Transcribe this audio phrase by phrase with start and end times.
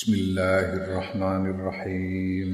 [0.00, 2.52] Bismillahirrahmanirrahim.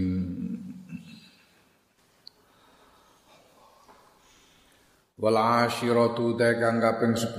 [5.15, 7.39] Wal ashiratu kang kaping 10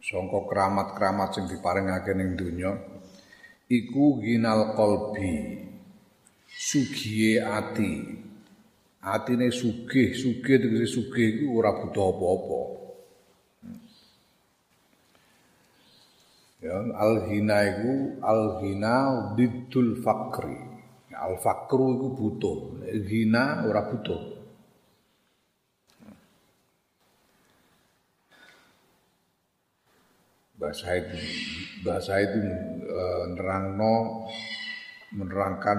[0.00, 2.72] sangka keramat-keramat sing diparingake ning donya.
[3.68, 5.60] Iku ginal qalbi.
[6.48, 8.16] Sugihe ati.
[9.04, 12.83] Atine sugih sugih tegese sugih iku ora butuh apa-apa
[16.64, 17.92] Ya, al-ghina iku
[18.24, 18.94] al-ghina
[19.36, 20.56] diddul fakri.
[21.12, 22.58] Al-fakru iku butuh,
[23.04, 24.32] ghina ora butuh.
[30.56, 31.18] Bahasa itu
[31.84, 32.40] bahasa itu
[32.88, 33.02] e,
[33.36, 34.24] nerangno
[35.12, 35.78] menerangkan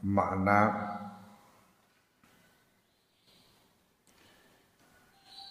[0.00, 0.60] makna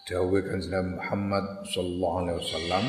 [0.08, 2.84] Dawe kanjeng Muhammad sallallahu alaihi wasallam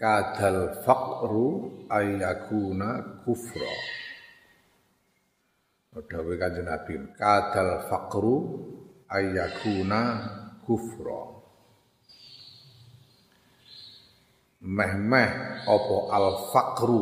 [0.00, 3.74] kadal faqru ayakuna kufra.
[5.92, 8.36] Dawe kanjeng Nabi kadal faqru
[9.12, 10.00] ayakuna
[10.64, 11.36] kufra.
[14.64, 15.30] Meh-meh
[15.68, 17.00] apa al faqru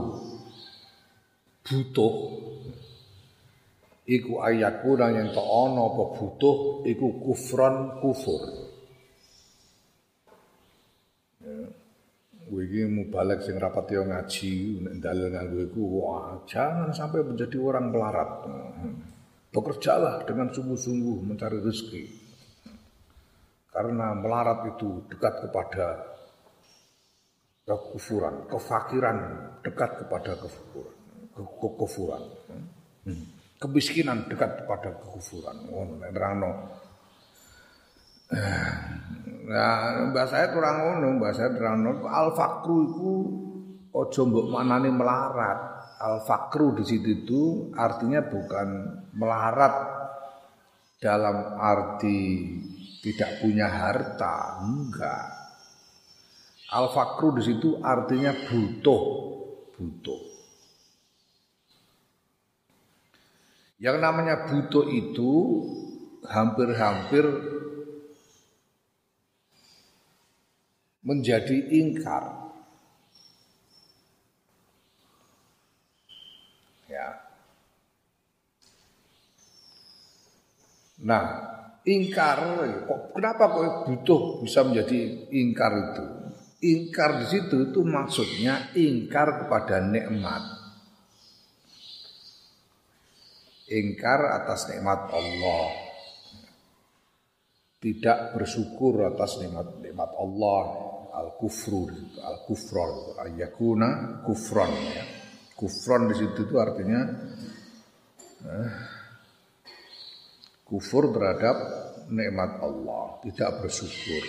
[1.62, 2.14] butuh.
[4.08, 8.67] Iku ayakuna tak ana apa butuh iku kufran kufur
[12.48, 17.92] Gue ini mubalek sing rapat yo ngaji, dalil nganggo iku wah jangan sampai menjadi orang
[17.92, 18.48] melarat.
[19.52, 22.04] Bekerjalah dengan sungguh-sungguh mencari rezeki.
[23.68, 25.88] Karena melarat itu dekat kepada
[27.68, 29.16] kekufuran, kefakiran
[29.60, 30.96] dekat kepada kekufuran,
[31.36, 32.22] kekufuran.
[33.60, 35.56] Kemiskinan dekat kepada kekufuran.
[35.68, 36.80] Oh, nerangno
[39.48, 42.04] Nah, bahasa saya kurang ngono, bahasa saya kurang ngono.
[42.04, 43.12] Al fakru itu
[43.96, 45.58] ojo mbok manane melarat.
[46.04, 48.68] Al fakru di situ itu artinya bukan
[49.16, 49.74] melarat
[51.00, 52.20] dalam arti
[53.00, 55.26] tidak punya harta, enggak.
[56.68, 59.02] Al fakru di situ artinya butuh,
[59.72, 60.22] butuh.
[63.80, 65.32] Yang namanya butuh itu
[66.28, 67.24] hampir-hampir
[71.02, 72.50] menjadi ingkar.
[76.88, 77.08] Ya.
[81.04, 81.24] Nah,
[81.86, 82.38] ingkar
[82.88, 86.04] kok kenapa kok butuh bisa menjadi ingkar itu?
[86.58, 90.42] Ingkar di situ itu maksudnya ingkar kepada nikmat.
[93.68, 95.86] Ingkar atas nikmat Allah.
[97.78, 100.87] Tidak bersyukur atas nikmat-nikmat Allah
[101.18, 101.90] al kufru
[102.22, 105.04] al kufron ayakuna kufron ya.
[105.58, 107.02] Kufron di situ itu artinya
[108.46, 108.70] eh,
[110.62, 111.56] kufur terhadap
[112.08, 114.22] nikmat Allah, tidak bersyukur.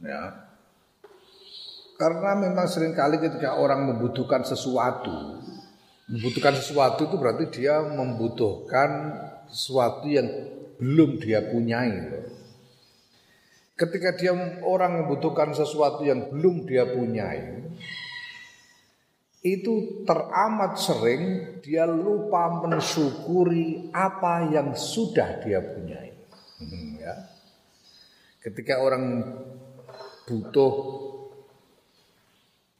[0.00, 0.48] Ya.
[2.00, 5.44] Karena memang sering kali ketika orang membutuhkan sesuatu,
[6.08, 9.20] membutuhkan sesuatu itu berarti dia membutuhkan
[9.52, 10.24] sesuatu yang
[10.80, 11.92] belum dia punyai.
[11.92, 12.39] Loh.
[13.80, 17.64] Ketika dia orang membutuhkan sesuatu yang belum dia punyai,
[19.40, 21.22] itu teramat sering
[21.64, 26.12] dia lupa mensyukuri apa yang sudah dia punyai.
[26.60, 27.14] Hmm, ya.
[28.44, 29.24] Ketika orang
[30.28, 30.72] butuh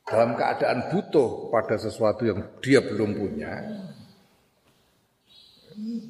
[0.05, 3.53] dalam keadaan butuh pada sesuatu yang dia belum punya,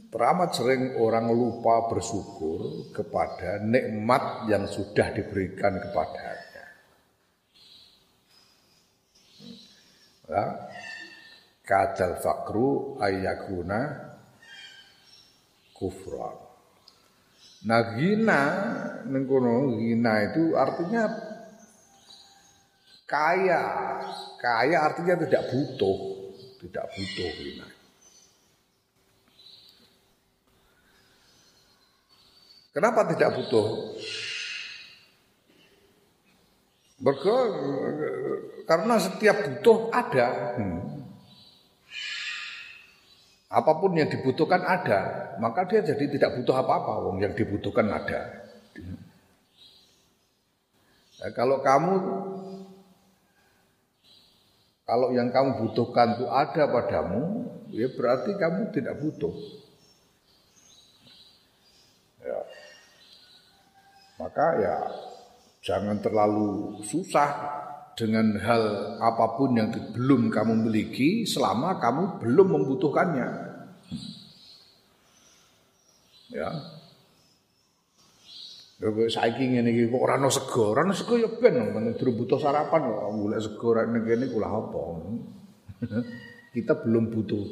[0.09, 6.37] Teramat sering orang lupa bersyukur kepada nikmat yang sudah diberikan kepadanya.
[10.31, 10.44] Ya.
[11.60, 14.10] Kadal fakru ayakuna
[15.77, 16.32] kufra.
[17.69, 18.42] Nah gina,
[19.04, 21.04] nengkono gina itu artinya
[23.04, 23.65] kaya.
[24.41, 25.98] Kaya artinya tidak butuh,
[26.65, 27.79] tidak butuh gina.
[32.71, 33.67] Kenapa tidak butuh?
[37.01, 37.37] Mereka,
[38.69, 40.28] karena setiap butuh ada.
[40.61, 40.81] Hmm.
[43.51, 47.03] Apa pun yang dibutuhkan ada, maka dia jadi tidak butuh apa-apa.
[47.03, 48.47] Wong yang dibutuhkan ada.
[51.21, 51.95] Nah, kalau kamu
[54.87, 59.34] kalau yang kamu butuhkan itu ada padamu, ya berarti kamu tidak butuh.
[62.22, 62.39] Ya.
[64.21, 64.77] Maka ya
[65.61, 67.28] Jangan terlalu susah
[67.93, 73.28] dengan hal apa pun yang belum kamu miliki selama kamu belum membutuhkannya.
[76.33, 76.49] Ya.
[78.81, 82.41] Ya saiki ngene iki kok ora ono sego, ora ono sego ya ben men butuh
[82.41, 84.83] sarapan kok golek sego rek ning kene kula apa.
[86.57, 87.45] Kita belum butuh.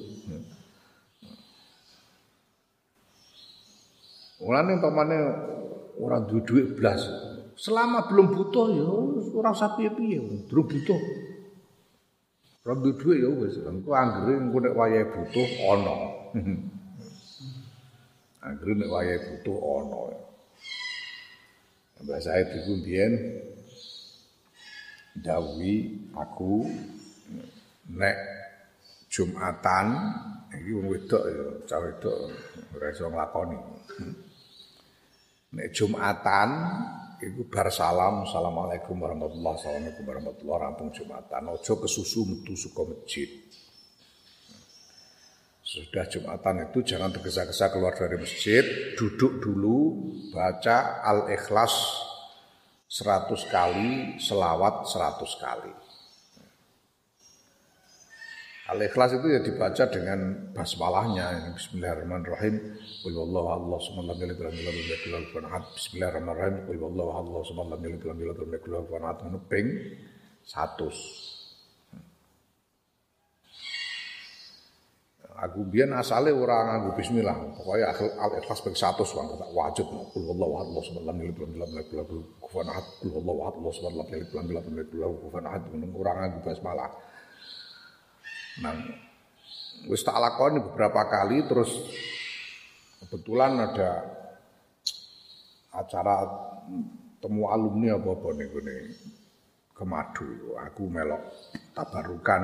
[4.40, 5.18] Mulane umpamane
[5.98, 7.02] ora duwe dhuwit blas.
[7.58, 8.86] Selama belum butuh ya
[9.34, 11.00] ora usah piye-piye, durung butuh.
[12.62, 15.94] Ora duwe dhuwit ya wis, engko anggere engko nek wayahe butuh ana.
[18.46, 19.98] Anggere nek wayahe butuh ana.
[21.98, 23.12] Mbah Said iku mbiyen
[25.18, 26.62] dawuhi aku
[27.90, 28.18] nek
[29.08, 29.88] Jumatan
[30.52, 32.28] iki wong wedok ya, cah wedok
[32.76, 33.58] ora iso nglakoni.
[35.48, 36.48] Nek Jumatan
[37.24, 41.48] iku bar salam, assalamualaikum warahmatullahi wabarakatuh, warahmatullahi rampung Jumatan.
[41.48, 43.32] Aja kesusu metu suka masjid.
[45.64, 48.60] Sudah Jumatan itu jangan tergesa-gesa keluar dari masjid,
[49.00, 51.72] duduk dulu, baca Al-Ikhlas
[52.84, 55.72] 100 kali, selawat 100 kali.
[58.68, 61.56] Al-Ikhlas itu ya dibaca dengan basmalahnya.
[61.56, 62.76] Bismillahirrahmanirrahim.
[63.00, 66.68] Qul wallahu Allah subhanahu wa ta'ala Bismillahirrahmanirrahim.
[66.68, 69.72] Qul wallahu Allah subhanahu wa ta'ala ping
[70.44, 70.84] 100.
[75.48, 77.56] Aku biyen asale ora nganggo bismillah.
[77.56, 79.88] Pokoknya al-ikhlas ping 100 wae tak wajib.
[80.12, 82.04] Qul wallahu Allah subhanahu wa ta'ala
[82.44, 82.84] kufuwan ahad.
[83.00, 85.64] Qul wallahu Allah subhanahu wa ta'ala kufuwan ahad.
[85.72, 87.07] Ora nganggo basmalah.
[88.58, 88.74] Nah,
[89.86, 91.70] wis tak lakoni beberapa kali terus
[93.06, 93.90] kebetulan ada
[95.70, 96.26] acara
[97.22, 98.78] temu alumni apa apa nih gue
[99.78, 100.58] kemadu.
[100.58, 101.22] Aku melok
[101.70, 102.42] tabarukan.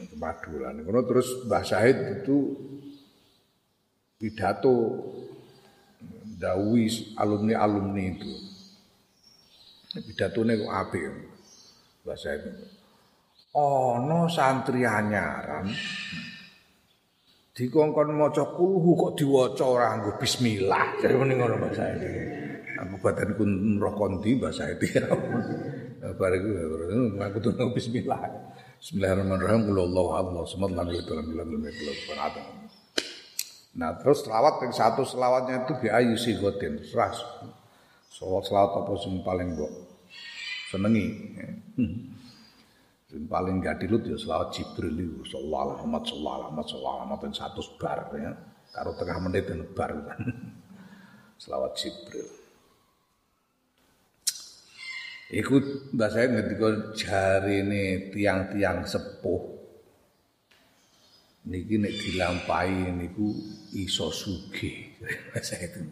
[0.00, 2.56] Kemadu lah nih terus Mbah Syahid itu
[4.20, 5.00] pidato
[6.36, 8.32] dawi alumni alumni itu.
[9.96, 11.29] Pidato nih kok apik
[12.04, 12.50] bahasa itu.
[13.58, 15.66] Ono santri anyaran
[17.50, 20.84] dikongkon maca kulhu kok diwaca ora nggo bismillah.
[21.02, 22.08] Jadi mending ngono bahasa itu.
[22.80, 24.86] Aku badan kun roh kondi bahasa itu.
[26.18, 26.48] Bar iku
[27.20, 28.20] aku tuh bismillah.
[28.80, 29.68] Bismillahirrahmanirrahim.
[29.68, 32.34] Allahu Allah samad lam yalid walam yulad
[33.70, 36.80] Nah terus selawat yang satu selawatnya itu bi ayu sigotin.
[36.96, 37.20] Ras.
[38.14, 39.89] Selawat apa sing paling mbok
[40.70, 41.06] senengi.
[41.74, 41.98] Hmm.
[43.26, 47.60] paling gadilut ya selawat Jibril itu sallallahu alaihi wasallam sallallahu alaihi wasallam sallallahu alaihi satu
[47.82, 48.32] bar ya.
[48.70, 49.90] Karo tengah menit dan bar
[51.42, 52.28] selawat Jibril.
[55.30, 57.82] Ikut bahasa ngetika jari ini
[58.14, 59.42] tiang-tiang sepuh.
[61.50, 63.30] Niki nek dilampahi niku
[63.74, 64.90] iso sugih.
[65.30, 65.82] Bahasa itu.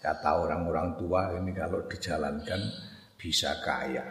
[0.00, 2.60] Kata orang-orang tua ini kalau dijalankan
[3.24, 4.04] bisa kaya.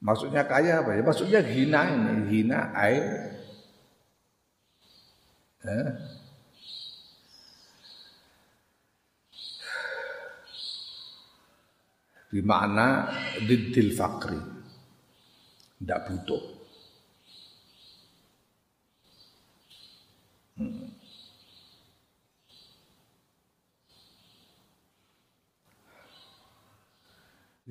[0.00, 1.02] Maksudnya kaya apa ya?
[1.04, 3.04] Maksudnya hina ini, hina air.
[5.68, 5.88] Eh?
[12.32, 13.12] Di mana
[13.44, 14.40] didil fakri.
[15.76, 16.44] Tidak butuh.
[20.56, 20.91] Hmm.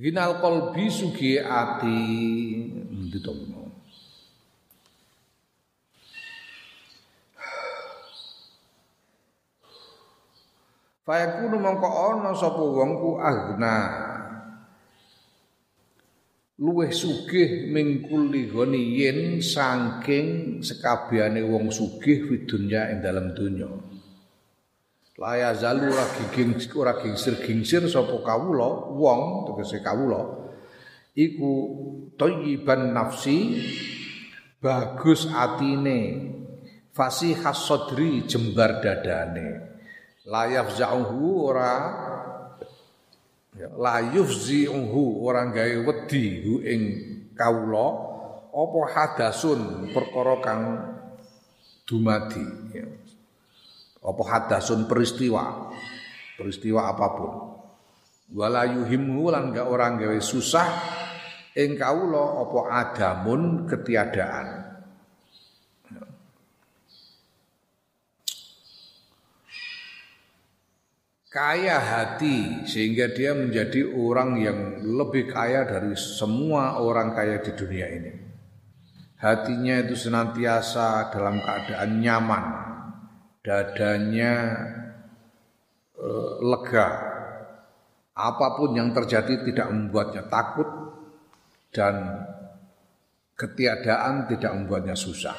[0.01, 1.97] Ginal kolbi sugi ati
[2.89, 3.37] Ndi to
[11.05, 13.77] Fayakunu mongko ana sapa wong ku agna.
[16.61, 18.29] Luweh sugih mingkul
[18.73, 23.90] yen saking sekabehane wong sugih fi dunya ing dalam dunya
[25.21, 30.49] Laya zalu ora giging ora gingsir-gingsir sapa kawula wong tegese kawula
[31.13, 31.51] iku
[32.17, 33.61] thayyiban nafsi
[34.57, 36.33] bagus atine.
[36.91, 39.79] Fasihas sadri jembar dadane.
[40.27, 41.71] Layaf zauhu ora
[43.77, 46.81] layuf ziuhu ora gawe wedi hu ing
[47.37, 47.87] kawula
[48.51, 50.61] apa hadasun perkara kang
[51.87, 52.43] dumadi
[52.75, 53.00] ya
[54.01, 55.69] apa hadasun peristiwa?
[56.37, 57.31] Peristiwa apa pun.
[58.33, 60.67] Wala yuhimhu lan gak orang gawe susah
[61.53, 64.47] ing kawula apa adamun ketiadaan.
[71.31, 77.87] Kaya hati sehingga dia menjadi orang yang lebih kaya dari semua orang kaya di dunia
[77.87, 78.11] ini.
[79.15, 82.43] Hatinya itu senantiasa dalam keadaan nyaman,
[83.41, 84.33] dadanya
[85.97, 86.87] eh, lega.
[88.11, 90.67] Apa pun yang terjadi tidak membuatnya takut
[91.73, 92.21] dan
[93.39, 95.33] ketiadaan tidak membuatnya susah.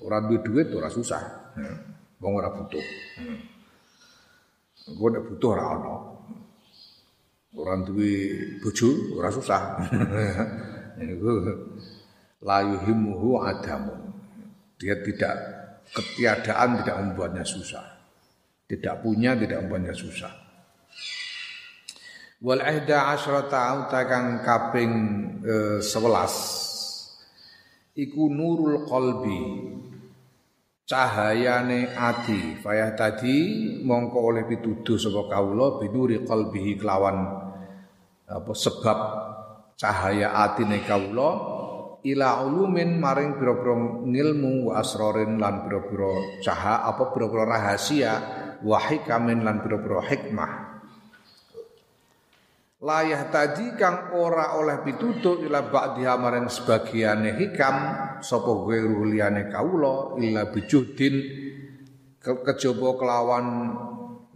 [0.00, 1.20] Orang duit duit orang susah,
[2.20, 2.86] orang butuh.
[4.84, 5.94] Gue nek butuh ora ana.
[7.54, 8.12] Ora duwe
[8.60, 9.80] bojo ora susah.
[11.00, 11.30] Niku
[12.44, 14.12] la yuhimuhu adamu.
[14.76, 17.84] Dia tidak ketiadaan tidak membuatnya susah.
[18.64, 20.32] Tidak punya tidak membuatnya susah.
[22.44, 24.92] Wal ihda asyrata kang kaping
[25.44, 26.64] eh, 11
[27.94, 29.70] iku nurul qalbi
[30.84, 37.24] cahayane ati fayah tadi mongko oleh pituduh sapa kawula binuri qalbihi kelawan
[38.28, 38.98] apa sebab
[39.78, 41.53] cahaya atine kawula
[42.04, 48.12] ila ulumin maring pira-pira ngilmu wa asrorin lan pira-pira caha apa pira-pira rahasia
[48.60, 50.52] wa hikamin lan pira-pira hikmah.
[52.84, 57.76] Layah tadi kang ora oleh pitutuh ila ba'diha maring sebagiane hikam
[58.20, 61.16] sapa ghairu liyane kawula illa bijudin
[62.20, 63.72] ke kejaba kelawan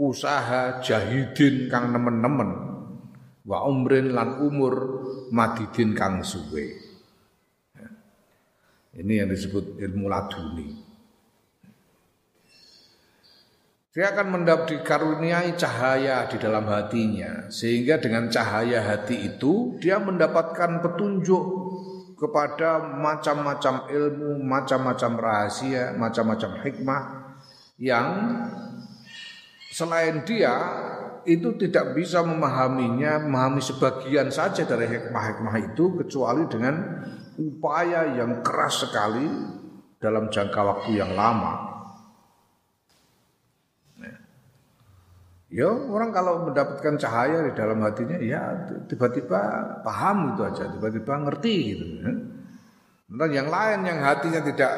[0.00, 2.50] usaha jahidin kang nemen-nemen
[3.44, 6.87] wa umrin lan umur madidin kang suwe
[8.98, 10.74] ini yang disebut ilmu laduni.
[13.94, 20.82] Dia akan mendapat dikaruniai cahaya di dalam hatinya sehingga dengan cahaya hati itu dia mendapatkan
[20.84, 21.44] petunjuk
[22.18, 27.02] kepada macam-macam ilmu, macam-macam rahasia, macam-macam hikmah
[27.78, 28.06] yang
[29.70, 30.54] selain dia
[31.22, 36.74] itu tidak bisa memahaminya, memahami sebagian saja dari hikmah-hikmah itu kecuali dengan
[37.38, 39.26] upaya yang keras sekali
[40.02, 41.66] dalam jangka waktu yang lama.
[45.48, 49.40] Ya orang kalau mendapatkan cahaya di dalam hatinya ya tiba-tiba
[49.80, 51.84] paham itu aja, tiba-tiba ngerti gitu.
[52.04, 52.12] Ya.
[53.32, 54.72] yang lain yang hatinya tidak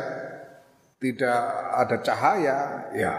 [1.02, 1.40] tidak
[1.74, 2.58] ada cahaya,
[2.94, 3.14] ya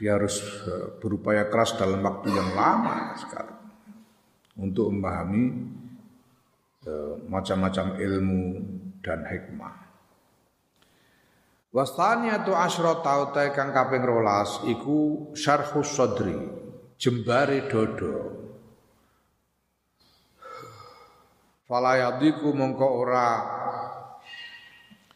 [0.00, 3.52] dia harus eh, berupaya keras dalam waktu yang lama sekali
[4.56, 5.76] untuk memahami
[7.28, 8.44] macam-macam ilmu
[9.04, 9.90] dan hikmah.
[11.70, 16.34] Wastaniyatu asyrata utai kang kaping rolas iku syarhus sodri
[16.98, 18.42] jembare dodo
[21.70, 23.28] Falayadiku mongko ora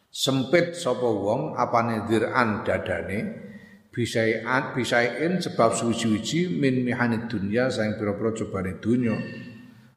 [0.07, 3.19] sempit sapa wong apane diran dadane
[3.91, 9.19] bisaian bisain sebab suwi-suwi min mihanid dunya saing pira-pira cobane dunya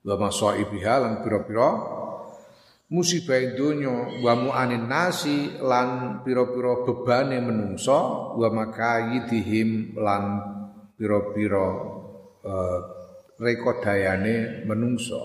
[0.06, 1.68] wa masaibiha lan pira-pira
[2.88, 10.24] musibah donya wa mu'anin nasi lan pira-pira bebane menungso wa makayidihim lan
[10.96, 11.66] pira-pira
[12.48, 12.80] uh,
[13.36, 15.20] rekodayane menungso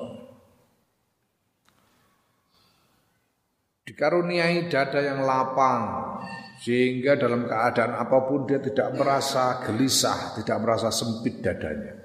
[3.87, 6.11] dikaruniai dada yang lapang
[6.59, 12.02] sehingga dalam keadaan apa pun dia tidak merasa gelisah, tidak merasa sempit dadanya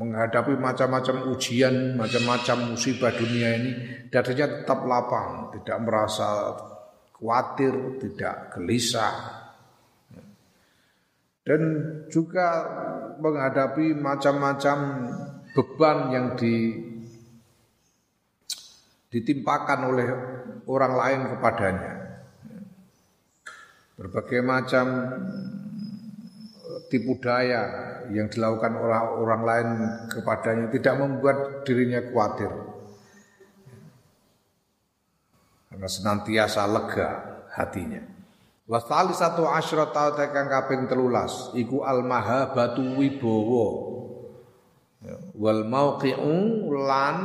[0.00, 3.72] menghadapi macam-macam ujian, macam-macam musibah dunia ini,
[4.08, 6.56] dadanya tetap lapang, tidak merasa
[7.20, 9.12] khawatir, tidak gelisah.
[11.44, 11.60] Dan
[12.08, 12.48] juga
[13.20, 14.78] menghadapi macam-macam
[15.52, 16.80] beban yang di,
[19.12, 20.08] ditimpakan oleh
[20.64, 21.92] orang lain kepadanya.
[24.00, 24.86] Berbagai macam
[26.90, 27.62] tipu daya
[28.10, 29.68] yang dilakukan orang orang lain
[30.10, 32.50] kepadanya tidak membuat dirinya khawatir.
[35.70, 37.08] Karena senantiasa lega
[37.54, 38.02] hatinya.
[38.66, 43.66] Wasali satu asyrata tekan kaping telulas iku al mahabatu wibowo
[45.34, 47.16] wal mauqi'u lan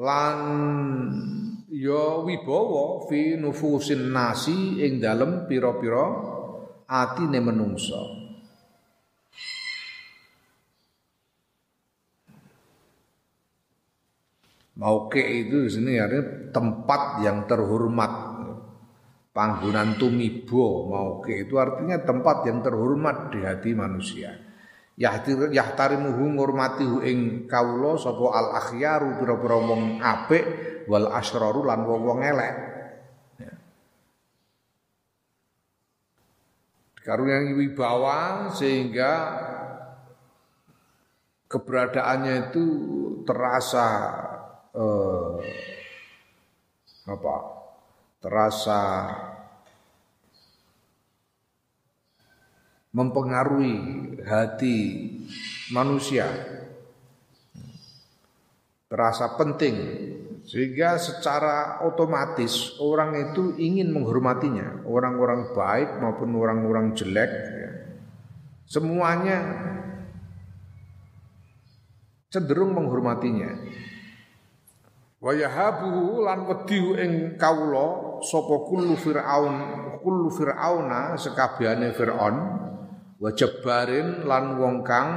[0.00, 0.38] lan
[1.68, 6.08] ya wibawa fi nufusin nasi ing dalem pira-pira
[6.88, 8.20] atine menungsa
[14.80, 18.32] Mauke itu di sini artinya tempat yang terhormat.
[19.28, 24.49] Panggonan tumibo mauke itu artinya tempat yang terhormat di hati manusia.
[25.00, 30.44] Yahtir yahtarimuhu ngurmati ing kawula sapa al akhyaru pira-pira wong apik
[30.92, 32.54] wal asraru lan wong-wong elek
[33.40, 33.54] ya.
[37.00, 39.12] karunia wibawa sehingga
[41.48, 42.64] keberadaannya itu
[43.24, 43.88] terasa
[44.76, 45.32] eh,
[47.08, 47.36] apa
[48.20, 48.80] terasa
[52.90, 53.74] mempengaruhi
[54.26, 54.78] hati
[55.70, 56.26] manusia.
[58.90, 59.76] Terasa penting
[60.42, 64.82] sehingga secara otomatis orang itu ingin menghormatinya.
[64.82, 67.70] Orang-orang baik maupun orang-orang jelek ya.
[68.66, 69.38] semuanya
[72.34, 73.62] cenderung menghormatinya.
[75.20, 79.54] Wa yahabuhu lan wedi ing kawula sapa kullu fir'aun
[80.00, 82.36] kullu fir'auna sekabehane fir'aun
[83.20, 85.08] wa jabbarin lan wong kang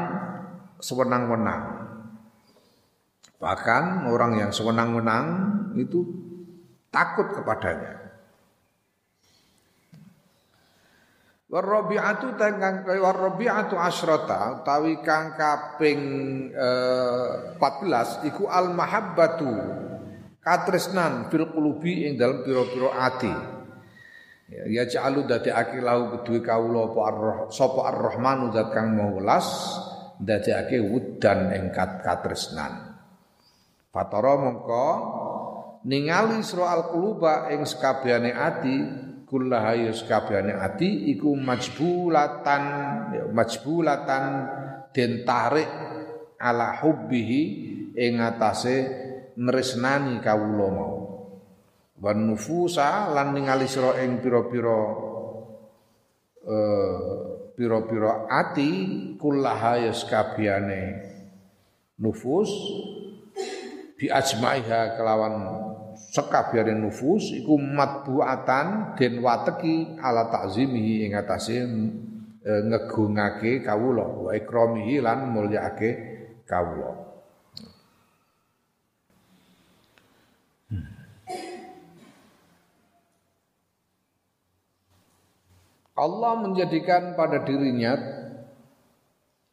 [0.84, 1.88] sewenang-wenang.
[3.40, 5.26] Bahkan orang yang sewenang-wenang
[5.80, 6.04] itu
[6.92, 8.04] takut kepadanya.
[11.54, 16.02] Warabi'atu tengkang warabi'atu asrota utawi kang kaping
[16.50, 19.54] eh, 14 iku al mahabbatu
[20.42, 23.53] katresnan fil qulubi ing dalam pira-pira ati
[24.54, 29.48] ya, ya ja'alu dadi akilahu kedue kawula apa arroh sapa ar-rahmanu zat kang mau welas
[30.22, 32.94] dadekake wudan ing katresnan.
[33.90, 34.88] Fatara mongko
[35.86, 38.76] ningali sira al-quluba ing sekabehane ati
[39.26, 42.64] kullaha ya sekabehane ati iku majbulatan
[43.14, 44.24] ya, majbulatan
[44.94, 45.70] den tarik
[46.38, 47.42] ala hubbihi
[47.98, 48.78] ing atase
[49.38, 51.03] nresnani kawula mau
[52.04, 54.80] wan nufusa lan ningali sira ing pira-pira
[56.44, 58.72] eh pira-pira ati
[59.22, 60.82] kullaha yaskabiyane
[62.02, 62.50] nufus
[63.96, 65.36] bi ajmaiha kelawan
[66.12, 71.64] sekabiyane nufus iku matbuatan den wateki ala takzimihi ing atase
[72.44, 75.90] e, ngegungake kawula wa ikramihi lan mulyaake
[76.50, 77.13] kawula
[85.94, 87.94] Allah menjadikan pada dirinya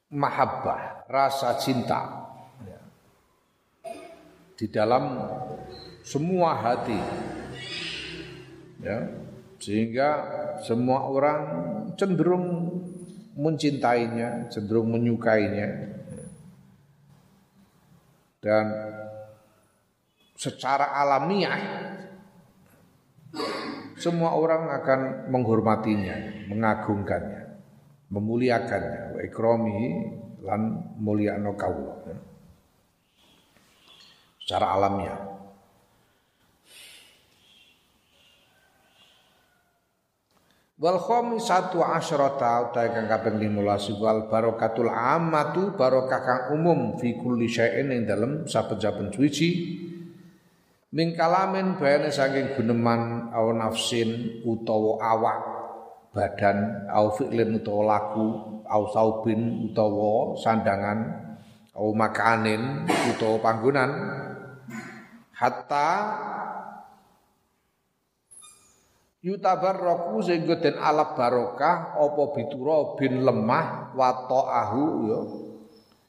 [0.09, 2.29] mahabbah, rasa cinta.
[2.65, 2.81] Ya.
[4.57, 5.21] di dalam
[6.05, 7.01] semua hati,
[8.81, 9.09] ya,
[9.61, 10.09] sehingga
[10.65, 11.41] semua orang
[11.97, 12.77] cenderung
[13.37, 15.69] mencintainya, cenderung menyukainya,
[18.41, 18.65] dan
[20.37, 21.61] secara alamiah
[24.01, 27.61] semua orang akan menghormatinya, mengagungkannya,
[28.09, 29.23] memuliakannya, wa
[30.41, 30.61] lan
[30.97, 32.17] mulyakno kawula.
[34.41, 35.31] Secara alamiah.
[40.81, 47.53] Wal khamisatu asyrata utawi kang kaping 15 wal barakatul ammatu barokah kang umum fi kulli
[47.53, 49.77] syai'in ing dalem saben-saben suci
[50.91, 55.39] Min kalamin bayane saking guneman au nafsin utawa awak
[56.11, 58.27] badan au fi'lin utawa laku
[58.67, 60.99] au saubin utawa sandangan
[61.79, 63.91] au makanin utawa panggonan.
[65.31, 65.91] Hatta
[69.23, 75.21] yutabarraku sehingga den alap barokah apa bitura bin lemah wa ta'ahu ya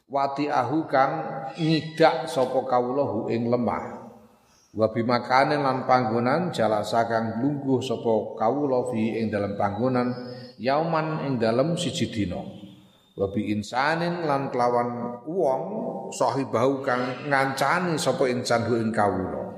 [0.09, 1.21] wati ahu kang
[1.53, 4.00] ngidak sapa kawula ing lemah
[4.71, 10.15] wa bimakane lan panggonan jalasa kang lungguh sapa kawula fi ing dalam panggonan
[10.55, 12.39] yauman ing dalam siji dina.
[13.11, 15.63] Wa bi insanin lan kelawan wong
[16.15, 19.51] sahibahu kang ngancani sapa insan hu ing kawula.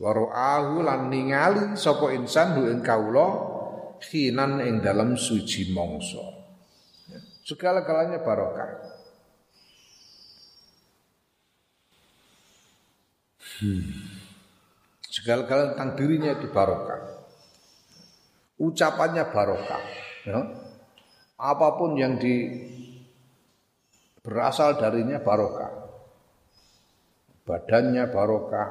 [0.00, 3.52] Wa ra'ahu lan ningali sapa insan hu ing kawula
[4.00, 6.24] khinan ing dalam suci mangsa.
[7.44, 8.96] Segala-galanya barokah.
[13.60, 14.13] Hmm
[15.24, 17.00] segala-galanya tentang dirinya itu barokah.
[18.60, 19.82] Ucapannya barokah.
[20.28, 20.40] Ya.
[21.40, 22.44] Apa pun yang di
[24.20, 25.72] berasal darinya barokah.
[27.48, 28.68] Badannya barokah,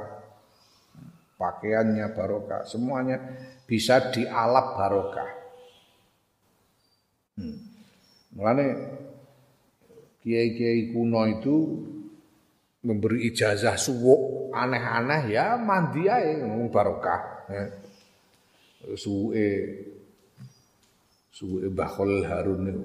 [1.42, 3.18] pakaiannya barokah, semuanya
[3.66, 5.30] bisa dialap barokah.
[7.38, 7.58] Hmm.
[8.34, 8.66] Mulane
[10.22, 11.56] kiai-kiai kuno itu
[12.84, 17.64] memberi ijazah suwuk aneh-aneh ya mandi ae barokah ya.
[19.00, 19.48] suwe
[21.32, 22.84] suwe Mbah Harun itu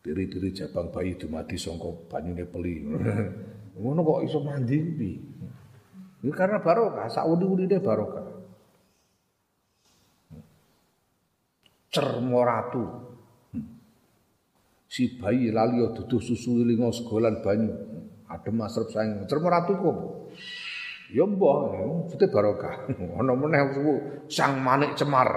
[0.00, 2.80] Diri-diri jabang bayi dumadi sangka banyune peli.
[3.76, 5.20] Ngono kok iso mandi piye?
[6.24, 8.28] Ini karena barokah, saudi-udine barokah.
[11.92, 13.09] Cermoratu.
[14.90, 17.70] Si bayi lali duduh susu lingo segolan banyu.
[18.26, 19.22] Adem masrep sayang.
[19.30, 19.96] Cermoratu kok.
[21.14, 22.90] Ya mbah, mesti barokah.
[23.18, 23.70] Ana meneh
[24.26, 25.30] sang manik cemar.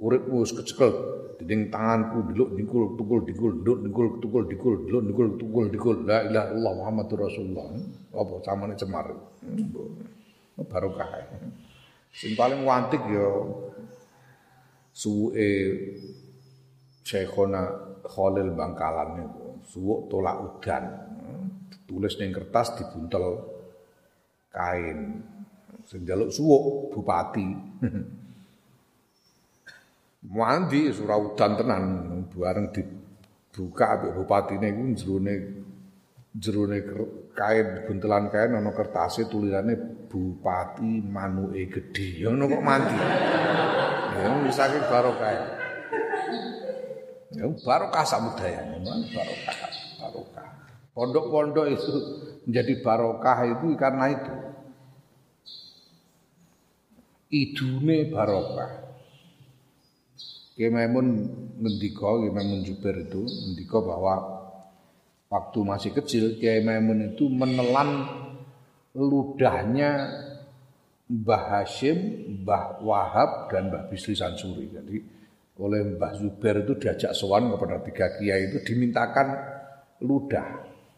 [0.00, 0.90] Uripmu wis kecekel
[1.42, 6.24] dinding tanganku diluk dikul tukul dikul nduk dikul tukul dikul diluk dikul tukul dikul la
[6.24, 7.66] ilaha illallah muhammadur rasulullah.
[8.14, 9.10] Apa samane cemar.
[10.70, 11.10] Barokah.
[12.14, 13.26] Sing paling wantik ya
[14.92, 15.50] suwe
[17.06, 17.62] Syekhona
[18.06, 19.46] Khalil Bangkalan itu.
[19.70, 20.84] Suwuk tolak udan.
[21.86, 23.38] Tulis ning kertas dibuntel
[24.50, 25.22] kain.
[25.86, 27.48] Sing suwuk bupati.
[30.28, 31.82] mandi surah udan tenan
[32.28, 35.34] bareng dibuka ambek bupatine iku jerone
[36.36, 36.78] jerone
[37.34, 42.26] kain buntelan kain ana kertase tulisane bupati manuke gedhe.
[42.26, 42.96] Ya ngono kok mandi
[44.20, 45.30] ya misake barokah.
[47.30, 48.66] Ya barokah samudaya
[49.14, 49.70] barokah?
[50.02, 50.48] Barokah.
[50.90, 51.92] Pondok-pondok itu
[52.44, 54.34] menjadi barokah itu karena itu.
[57.30, 58.90] Idune barokah.
[60.58, 61.06] Kiai Maimun
[61.56, 64.39] ngendika, Kiai itu ngendika bahwa
[65.30, 68.02] waktu masih kecil Kiai Maimun itu menelan
[68.98, 70.10] ludahnya
[71.10, 71.98] Mbah Hashim,
[72.42, 74.70] Mbah Wahab dan Mbah Bisri Sansuri.
[74.70, 74.98] Jadi
[75.58, 79.26] oleh Mbah Zubair itu diajak sowan kepada tiga kiai itu dimintakan
[80.06, 80.48] ludah.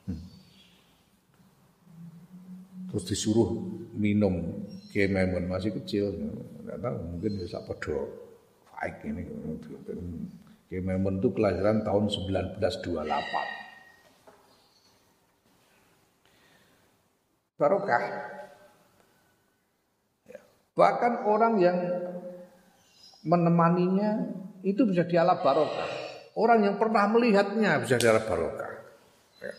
[0.09, 0.25] Hmm.
[2.93, 3.57] Terus disuruh
[3.97, 6.13] minum Kiai Maimun masih kecil.
[6.69, 8.13] Tahu mungkin bisa pedo
[8.77, 9.25] baik ini.
[10.69, 13.62] Kiai Maimun itu kelahiran tahun 1928.
[17.63, 18.03] Barokah.
[20.27, 20.41] Ya.
[20.75, 21.79] Bahkan orang yang
[23.23, 24.35] menemaninya
[24.67, 25.87] itu bisa dialap barokah.
[26.35, 28.73] Orang yang pernah melihatnya bisa dialap barokah.
[29.39, 29.55] Ya.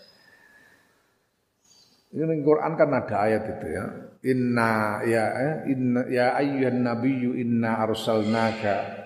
[2.20, 3.86] Ini Quran kan ada ayat itu ya.
[4.24, 9.04] Inna ya eh, inna ya ayyuhan nabiyyu inna arsalnaka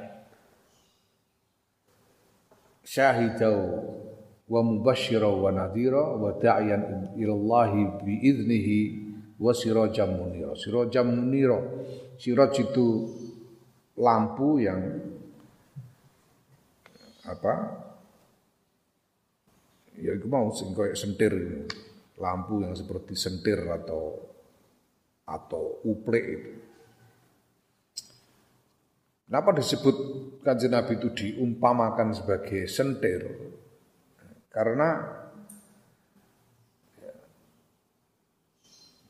[2.85, 3.96] syahidau
[4.47, 8.79] wa mubashshira wa nadhira wa da'iyan ilallahi bi idnihi
[9.37, 10.55] wa sirajan munira.
[10.55, 11.59] Sirajan munira.
[12.17, 12.87] Siraj itu
[13.99, 14.81] lampu yang
[17.27, 17.53] apa?
[19.97, 21.33] Ya itu mau sing sentir
[22.17, 24.17] lampu yang seperti sentir atau
[25.27, 26.51] atau uplek itu.
[29.27, 29.95] Kenapa disebut
[30.39, 33.27] kanjeng Nabi itu diumpamakan sebagai sentir?
[34.57, 34.89] Karena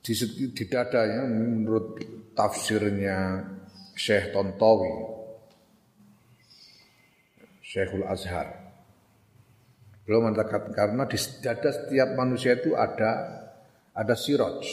[0.04, 0.12] di,
[0.52, 2.04] di dadanya menurut
[2.36, 3.48] tafsirnya
[3.96, 4.92] Syekh Tontowi,
[7.64, 8.76] Syekhul Azhar.
[10.04, 13.12] Belum mengatakan karena di dada setiap manusia itu ada
[13.96, 14.68] ada siroj.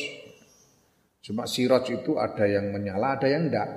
[1.22, 3.70] Cuma siroj itu ada yang menyala, ada yang enggak.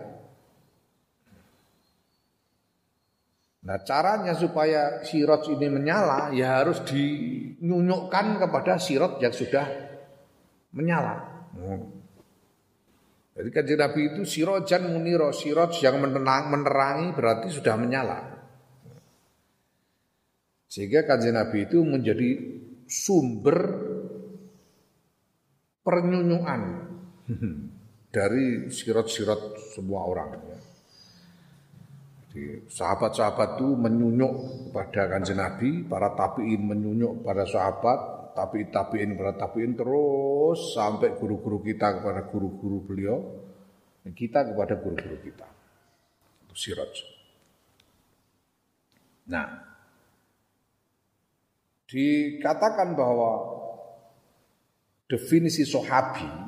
[3.68, 9.68] Nah caranya supaya sirot ini menyala ya harus dinyunyukkan kepada sirot yang sudah
[10.72, 11.16] menyala.
[11.52, 11.84] Hmm.
[13.38, 18.20] Jadi kan Nabi itu sirojan muniro, sirot yang menerang, menerangi berarti sudah menyala.
[20.66, 22.30] Sehingga kanjeng Nabi itu menjadi
[22.90, 23.58] sumber
[25.86, 26.62] pernyunyuan
[28.16, 30.30] dari sirot-sirot semua orang.
[32.68, 34.34] Sahabat-sahabat itu menyunyuk
[34.76, 41.62] pada kanjeng Nabi, para tabiin menyunyuk pada sahabat, tapi tabiin pada tabiin terus sampai guru-guru
[41.62, 43.18] kita kepada guru-guru beliau,
[44.04, 45.48] dan kita kepada guru-guru kita.
[46.48, 46.94] Itu siraj.
[49.28, 49.48] Nah,
[51.88, 53.32] dikatakan bahwa
[55.08, 56.48] definisi sahabi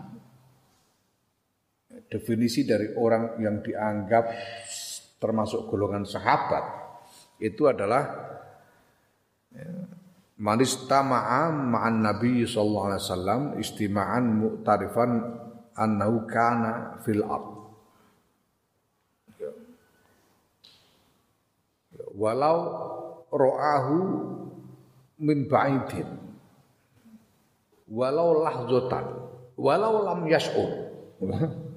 [2.10, 4.26] definisi dari orang yang dianggap
[5.20, 6.64] termasuk golongan sahabat
[7.44, 8.04] itu adalah
[9.52, 9.68] ya,
[10.40, 15.12] manistama'a ma'an nabi sallallahu alaihi wasallam istima'an mu'tarifan
[15.76, 17.48] annahu kana fil ard.
[19.40, 19.52] Ya.
[22.16, 22.58] walau
[23.32, 23.98] ro'ahu
[25.20, 26.08] min ba'idin.
[27.90, 29.06] Walau lahzotan.
[29.60, 30.88] Walau lam yas'ur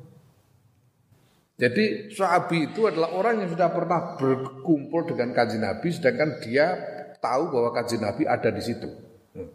[1.62, 6.74] Jadi Sahabi itu adalah orang yang sudah pernah berkumpul dengan kaji Nabi sedangkan dia
[7.22, 8.90] tahu bahwa kaji Nabi ada di situ.
[9.30, 9.46] Hmm.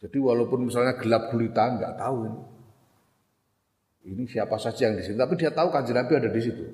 [0.00, 2.40] Jadi walaupun misalnya gelap gulita nggak tahu ini.
[4.00, 6.64] Ini siapa saja yang di situ, tapi dia tahu kaji Nabi ada di situ.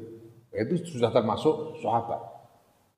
[0.55, 2.23] Itu sudah termasuk sahabat.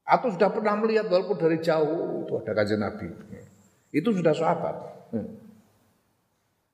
[0.04, 3.08] Atau sudah pernah melihat walaupun dari jauh itu ada kaji Nabi.
[3.96, 4.76] Itu sudah sahabat.
[5.16, 5.37] Hmm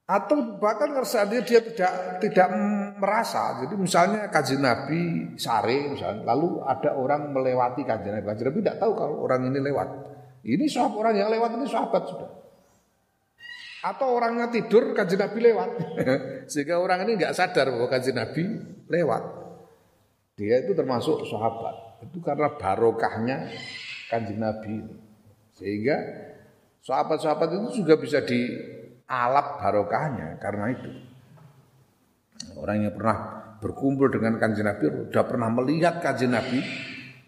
[0.05, 2.49] atau bahkan ngerasa dia dia tidak tidak
[3.01, 3.65] merasa.
[3.65, 8.29] Jadi misalnya kajian Nabi sare misalnya, lalu ada orang melewati kajian Nabi.
[8.29, 9.89] Kajian Nabi tidak tahu kalau orang ini lewat.
[10.45, 12.31] Ini sahabat orang yang lewat ini sahabat sudah.
[13.85, 15.71] Atau orangnya tidur kajian Nabi lewat.
[16.53, 18.45] Sehingga orang ini nggak sadar bahwa kajian Nabi
[18.93, 19.25] lewat.
[20.37, 22.05] Dia itu termasuk sahabat.
[22.05, 23.49] Itu karena barokahnya
[24.13, 24.85] kajian Nabi.
[25.57, 25.97] Sehingga
[26.85, 28.53] sahabat-sahabat itu juga bisa di
[29.09, 30.91] alap barokahnya karena itu.
[32.59, 33.17] Orang yang pernah
[33.59, 36.61] berkumpul dengan kanjeng Nabi, sudah pernah melihat kanjeng Nabi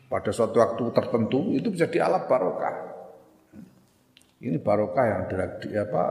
[0.07, 2.77] pada suatu waktu tertentu itu bisa dialap barokah.
[4.37, 5.35] Ini barokah yang di,
[5.73, 6.05] apa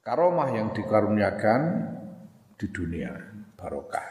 [0.00, 1.60] karomah yang dikaruniakan
[2.56, 3.12] di dunia
[3.60, 4.09] barokah.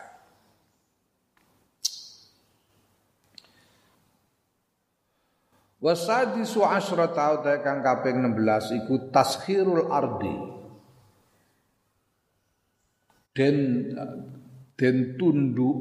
[5.79, 10.35] Wasadisu asrata utai kang kaping 16 iku taskhirul ardi.
[13.31, 13.87] Den
[14.75, 15.79] den tunduk?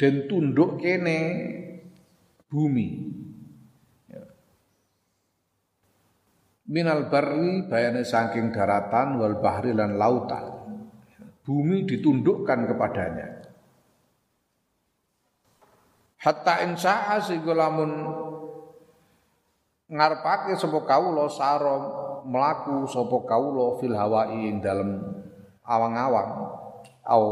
[0.00, 1.20] Den tunduk kene
[2.48, 2.88] bumi.
[4.08, 4.24] Ya.
[6.72, 10.56] Minal barri bayane saking daratan wal bahri lan lautan.
[11.44, 13.39] Bumi ditundukkan kepadanya
[16.20, 17.90] hatta insya'a sehingga lamun
[19.88, 21.76] ngarepake sapa kawula saro
[22.28, 25.00] melaku sapa kawula fil hawai ing dalem
[25.64, 26.30] awang-awang
[27.08, 27.24] au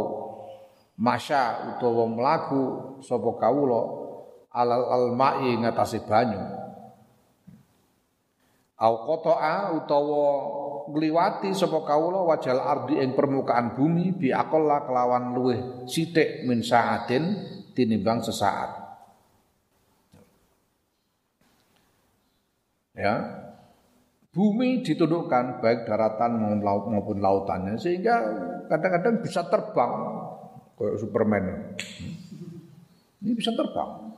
[0.96, 2.62] masya utawa melaku
[3.04, 3.80] sapa kawula
[4.56, 6.40] alal almai ngatasi banyu
[8.80, 10.26] au qata'a utawa
[10.88, 17.36] ngliwati sapa kawula wajal ardi ing permukaan bumi bi aqalla kelawan luweh sithik min saatin
[17.78, 18.77] tinimbang sesaat.
[22.98, 23.14] Ya.
[24.34, 28.22] Bumi ditundukkan baik daratan maupun lautannya sehingga
[28.68, 29.92] kadang-kadang bisa terbang
[30.78, 31.44] kayak Superman.
[33.24, 34.14] Ini bisa terbang.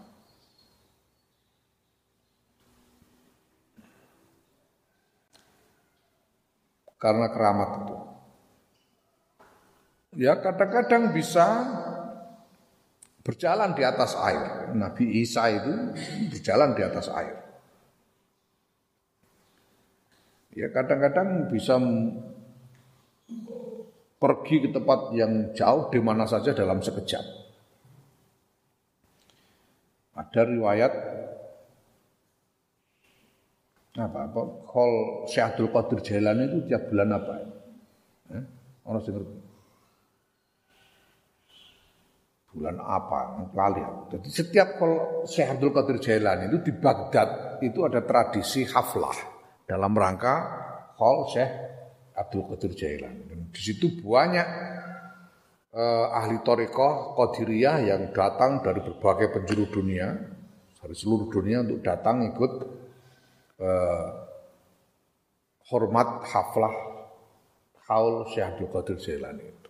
[7.01, 7.97] Karena keramat itu.
[10.21, 11.47] Ya kadang-kadang bisa
[13.25, 14.75] berjalan di atas air.
[14.77, 15.97] Nabi Isa itu
[16.29, 17.50] berjalan di atas air.
[20.59, 21.79] Ya kadang-kadang bisa
[24.21, 27.25] pergi ke tempat yang jauh di mana saja dalam sekejap.
[30.19, 30.93] Ada riwayat
[33.91, 37.35] apa apa Kol Syekh Abdul Qadir Jailani itu tiap bulan apa?
[38.35, 38.45] Eh?
[38.85, 39.15] Orang sing
[42.51, 43.79] bulan apa lali
[44.11, 49.30] jadi setiap kalau Syekh Abdul Qadir Jailani itu di Baghdad itu ada tradisi haflah
[49.71, 50.35] dalam rangka
[50.99, 51.53] Khol Syekh
[52.19, 54.49] Abdul Qadir Jailani dan di situ banyak
[55.71, 60.11] eh, ahli torikoh Qadiriyah yang datang dari berbagai penjuru dunia
[60.83, 62.53] dari seluruh dunia untuk datang ikut
[63.63, 64.09] eh,
[65.71, 66.75] hormat haflah
[67.87, 69.61] Haul Syekh Abdul Qadir Jailani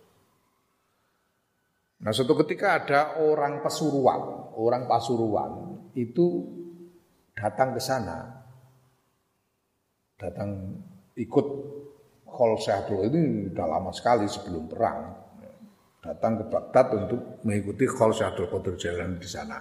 [2.01, 6.49] Nah suatu ketika ada orang Pasuruan, orang Pasuruan itu
[7.37, 8.40] datang ke sana,
[10.21, 10.77] datang
[11.17, 11.47] ikut
[12.29, 15.17] Khol Syahdu ini sudah lama sekali sebelum perang,
[16.05, 19.57] datang ke Baghdad untuk mengikuti Khol Syahdu Qadir Jalan di sana.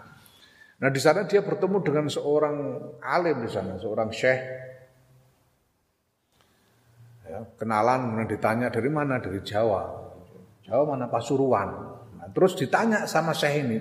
[0.80, 2.56] Nah di sana dia bertemu dengan seorang
[3.00, 4.40] alim di sana, seorang syekh.
[7.30, 9.22] Ya, kenalan, ditanya dari mana?
[9.22, 9.86] Dari Jawa.
[10.66, 13.78] Jawa mana Pasuruan terus ditanya sama Syekh ini,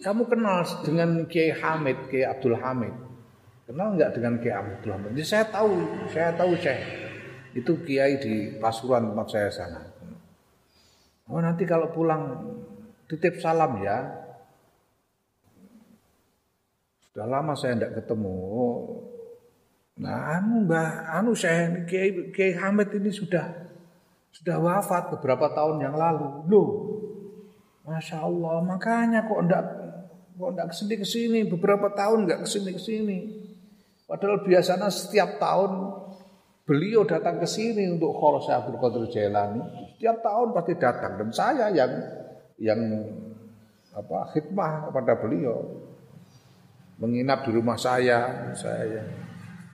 [0.00, 2.94] kamu kenal dengan Kiai Hamid, Kiai Abdul Hamid?
[3.64, 5.16] Kenal nggak dengan Kiai Abdul Hamid?
[5.16, 5.72] Jadi saya tahu,
[6.12, 6.80] saya tahu Syekh.
[7.56, 9.80] Itu Kiai di Pasuruan tempat saya sana.
[11.32, 12.44] Oh nanti kalau pulang
[13.08, 14.04] titip salam ya.
[17.08, 18.36] Sudah lama saya tidak ketemu.
[19.94, 23.48] Nah, anu Mbah, anu saya Kiai Kiai Hamid ini sudah
[24.34, 26.50] sudah wafat beberapa tahun yang lalu.
[26.50, 26.68] Loh,
[27.86, 29.62] Masya Allah, makanya kok enggak
[30.34, 33.43] kok enggak ke sini ke sini beberapa tahun enggak ke sini ke sini.
[34.14, 35.90] Padahal biasanya setiap tahun
[36.62, 39.58] beliau datang ke sini untuk Khawas Abdul Qadir Jailani.
[39.98, 41.92] Setiap tahun pasti datang dan saya yang
[42.62, 42.78] yang
[43.90, 45.82] apa khidmah kepada beliau.
[47.02, 49.02] Menginap di rumah saya, saya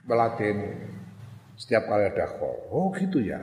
[0.09, 0.73] meladeni
[1.53, 2.57] setiap kali ada khol.
[2.73, 3.37] Oh gitu ya.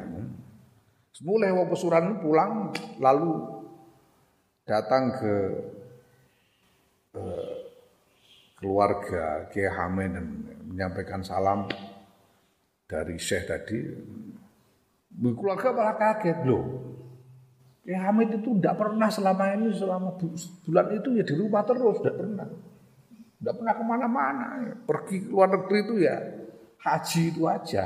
[1.14, 3.38] Semula wong pesuran pulang lalu
[4.66, 5.34] datang ke
[7.14, 7.54] eh,
[8.58, 11.64] keluarga Kiai Hamid dan menyampaikan salam
[12.84, 13.80] dari Syekh tadi.
[15.18, 16.64] Keluarga malah kaget loh.
[17.82, 22.20] Kiai Hamid itu tidak pernah selama ini selama bulan itu ya di rumah terus, tidak
[22.20, 22.48] pernah.
[23.40, 24.46] Tidak pernah ke mana-mana.
[24.84, 26.16] Pergi ke luar negeri itu ya
[26.84, 27.84] haji itu aja.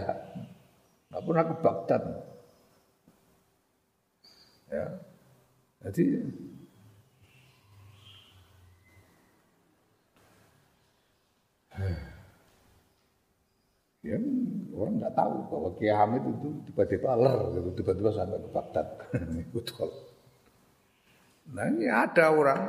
[1.06, 2.02] Tidak pernah ke Baghdad.
[4.74, 4.86] Ya.
[5.86, 6.04] Jadi
[14.02, 14.18] ya
[14.74, 18.86] orang nggak tahu bahwa Kiai Hamid itu tiba-tiba ler gitu, tiba-tiba sampai ke Baghdad
[21.52, 22.62] Nah ini ada orang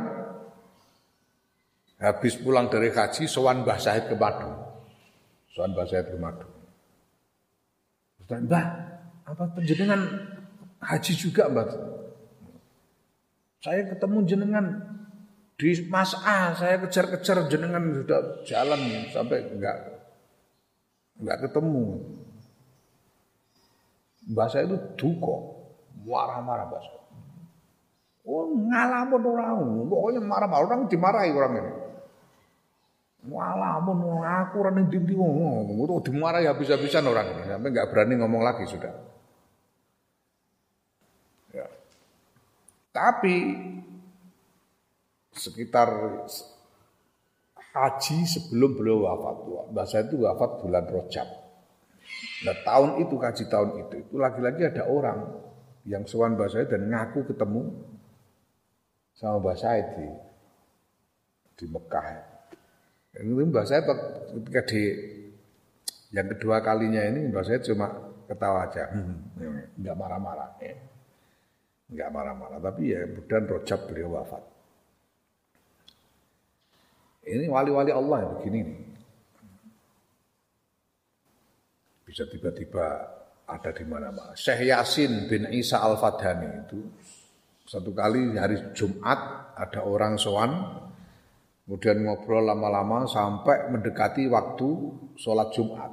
[2.04, 4.50] habis pulang dari haji sowan Mbah Said ke Madu.
[5.56, 6.48] Sowan Mbah Said ke Madu.
[8.28, 8.66] Mbah,
[9.24, 10.02] apa penjenengan
[10.84, 11.68] haji juga Mbah?
[13.64, 14.66] Saya ketemu jenengan
[15.56, 18.82] di Mas A, saya kejar-kejar jenengan sudah jalan
[19.16, 19.78] sampai enggak
[21.20, 22.02] enggak ketemu.
[24.24, 25.68] Bahasa itu duko,
[26.08, 26.94] marah-marah bahasa.
[28.24, 29.60] Oh ngalamun orang,
[29.92, 31.72] pokoknya marah-marah orang dimarahi orang ini.
[33.24, 38.42] Ngalamun aku orang yang dindi ngomong, itu dimarahi habis-habisan orang ini sampai nggak berani ngomong
[38.44, 38.96] lagi sudah.
[41.52, 41.68] Ya.
[42.96, 43.36] Tapi
[45.36, 46.24] sekitar
[47.74, 49.36] haji sebelum beliau wafat.
[49.74, 51.28] Bahasa itu wafat bulan Rojab.
[52.46, 55.20] Nah tahun itu haji tahun itu itu lagi-lagi ada orang
[55.84, 57.74] yang sewan bahasa dan ngaku ketemu
[59.18, 60.08] sama bahasa di
[61.58, 62.06] di Mekah.
[63.14, 64.84] Ini bahasa ketika di
[66.14, 67.90] yang kedua kalinya ini bahasa cuma
[68.30, 70.50] ketawa aja, hmm, nggak marah-marah,
[71.90, 72.60] nggak marah-marah.
[72.62, 74.53] Tapi ya kemudian rojab beliau wafat.
[77.24, 78.80] Ini wali-wali Allah yang begini nih.
[82.04, 82.86] Bisa tiba-tiba
[83.48, 84.36] ada di mana-mana.
[84.36, 86.80] Syekh Yasin bin Isa Al-Fadhani itu
[87.64, 90.52] satu kali hari Jumat ada orang soan
[91.64, 94.70] kemudian ngobrol lama-lama sampai mendekati waktu
[95.16, 95.92] sholat Jumat.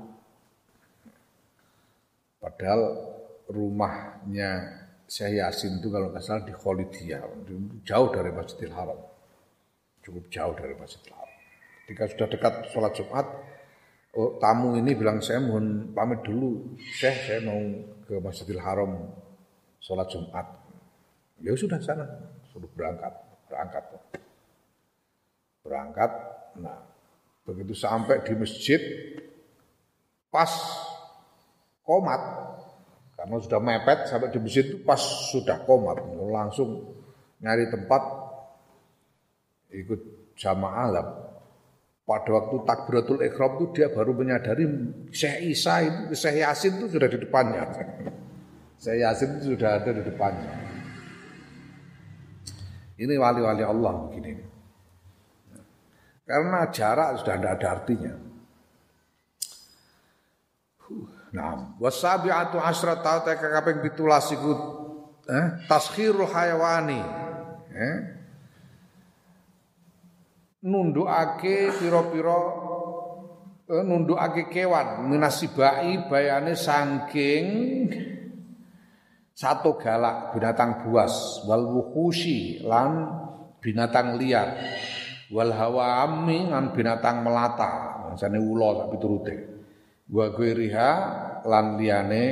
[2.42, 2.82] Padahal
[3.46, 7.22] rumahnya Syekh Yasin itu kalau nggak salah di Kholidiyah,
[7.86, 9.09] jauh dari Masjidil Haram.
[10.00, 11.30] Cukup jauh dari Masjidil Haram.
[11.84, 13.26] Ketika sudah dekat sholat Jumat,
[14.16, 17.60] oh, tamu ini bilang saya mohon pamit dulu, Syekh saya mau
[18.08, 19.10] ke Masjidil Haram
[19.82, 20.46] sholat Jumat.
[21.40, 22.04] Ya sudah sana,
[22.52, 23.12] suruh berangkat,
[23.48, 23.84] berangkat.
[25.60, 26.12] Berangkat,
[26.56, 26.80] nah
[27.44, 28.80] begitu sampai di masjid,
[30.28, 30.48] pas
[31.84, 32.22] komat,
[33.16, 35.00] karena sudah mepet sampai di masjid itu pas
[35.32, 36.96] sudah komat, langsung
[37.40, 38.19] nyari tempat
[39.70, 40.00] ikut
[40.34, 41.06] jamaah lah
[42.10, 44.66] pada waktu takbiratul ikhram itu dia baru menyadari
[45.14, 47.62] Syekh Isa itu, Syekh Yasin itu sudah di depannya.
[48.82, 50.52] Syekh Yasin itu sudah ada di depannya.
[52.98, 54.42] Ini wali-wali Allah begini.
[56.26, 58.14] Karena jarak sudah tidak ada artinya.
[61.30, 64.52] Nah, wasabi'atu asrat tau teka kaping 17 iku
[65.30, 66.98] eh taskhirul hayawani.
[67.70, 68.19] Eh,
[70.60, 72.40] nundukake pira-pira
[73.68, 75.08] eh, nundukake kewan.
[75.08, 77.46] Minasibai bayane saking
[79.32, 81.44] satu galak binatang buas.
[81.48, 83.08] Wal wuhusi lan
[83.60, 84.56] binatang liar.
[85.32, 88.04] Wal hawami lan binatang melata.
[88.10, 89.36] Maksane ula sak piturute.
[90.10, 90.26] Wa
[91.46, 92.22] lan liyane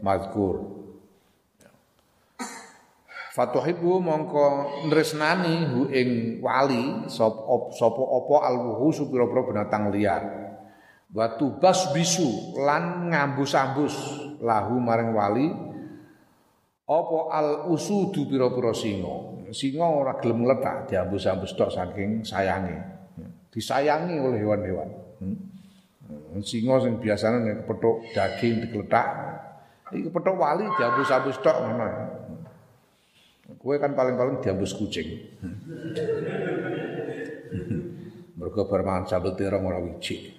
[0.00, 0.75] mazkur
[3.36, 4.44] Fatuhibu mongko
[4.88, 10.24] nresnani hu ing wali sapa sapa apa alwuhu pira-pira binatang liar.
[11.12, 13.92] Watu bas bisu lan ngambus-ambus
[14.40, 15.46] lahu maring wali
[16.88, 19.36] apa al usudu pira-pira singa.
[19.52, 22.72] Singa ora gelem ngletak diambus-ambus tok saking sayange.
[23.52, 24.88] Disayangi oleh hewan-hewan.
[25.20, 26.40] Hmm.
[26.40, 29.06] Singa sing biasanya nek kepethuk daging dikletak,
[29.92, 32.15] iki wali diambus-ambus tok ngono.
[33.54, 35.06] Kue kan paling-paling diambus kucing.
[38.34, 40.34] Mergo bar mangan sambel terong ora wiji.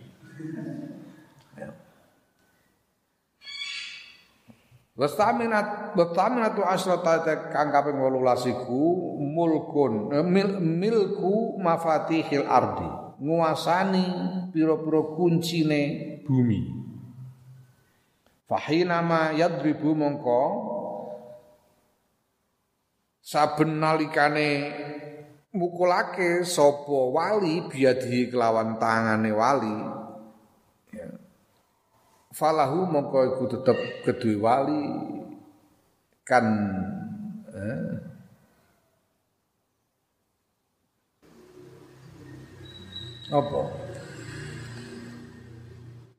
[4.97, 7.21] Wastaminat wastaminatu asrata
[7.53, 8.81] kang kaping 18 iku
[9.21, 12.89] mulkun eh, mil, milku mafatihil ardi
[13.21, 14.05] nguasani
[14.49, 15.81] pira-pira kuncine
[16.25, 16.73] bumi
[18.49, 20.41] Fahina ma yadribu mongko
[23.27, 24.71] saben nalikane
[25.51, 29.75] mukulake sapa wali biadi kelawan tangane wali.
[32.31, 34.79] Falahu mongko iku tetep kedue wali
[36.21, 36.45] kan
[37.51, 37.91] eh,
[43.33, 43.61] apa?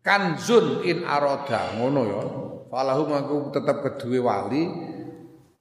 [0.02, 2.22] Kanzun in aroda ngono ya.
[2.68, 4.87] Falahu mongko tetep kedue wali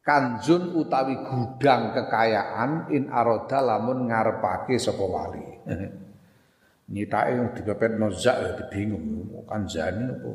[0.08, 5.44] kanzun utawi gudang kekayaan in aroda lamun ngarepake sapa wali.
[6.96, 10.32] Nyitake dipepet nozak ya bingung kanjani apa?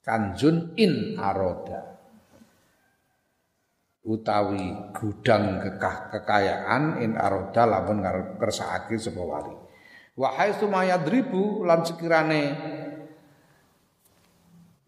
[0.00, 2.00] Kanjun in aroda.
[4.08, 8.00] Utawi gudang kekah kekayaan in aroda lamun
[8.40, 9.52] kersakake sapa wali.
[10.16, 12.42] Wa haitsu mayadribu lan sekirane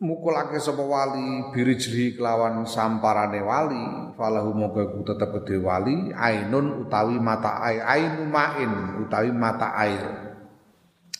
[0.04, 7.16] mukulake sapa wali birijli kelawan samparane wali falahu moga ku tetep gede wali ainun utawi
[7.16, 10.04] mata air ainu main utawi mata air.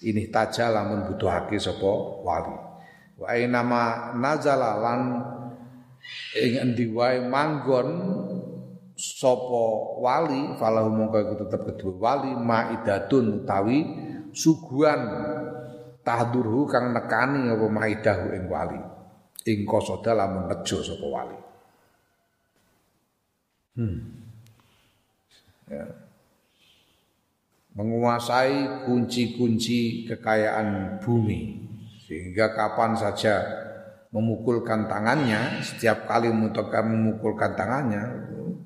[0.05, 2.57] Ini taja lamun butuhake sapa wali.
[3.16, 5.01] Wa ainama nazala lan
[6.37, 7.89] ing endi wae manggon
[8.93, 9.64] sapa
[10.05, 13.80] wali falahu moga ku tetep gede wali maidatun utawi
[14.37, 15.01] suguhan
[16.05, 18.80] tahdurhu kang nekani apa maidahu ing wali
[19.48, 21.38] ing kosoda lamun nejo sapa wali
[23.80, 23.98] hmm.
[25.72, 25.84] ya.
[27.74, 31.64] menguasai kunci-kunci kekayaan bumi
[32.05, 33.34] sehingga kapan saja
[34.14, 38.02] memukulkan tangannya setiap kali memukulkan tangannya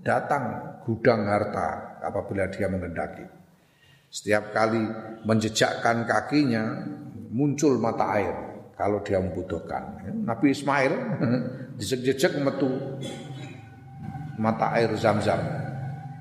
[0.05, 3.25] datang gudang harta apabila dia mengendaki
[4.13, 4.81] setiap kali
[5.25, 6.65] menjejakkan kakinya
[7.33, 8.37] muncul mata air
[8.79, 10.07] kalau dia membutuhkan.
[10.23, 10.93] Nabi Ismail
[11.83, 12.71] jejak-jejak metu
[14.39, 15.41] mata air zam-zam.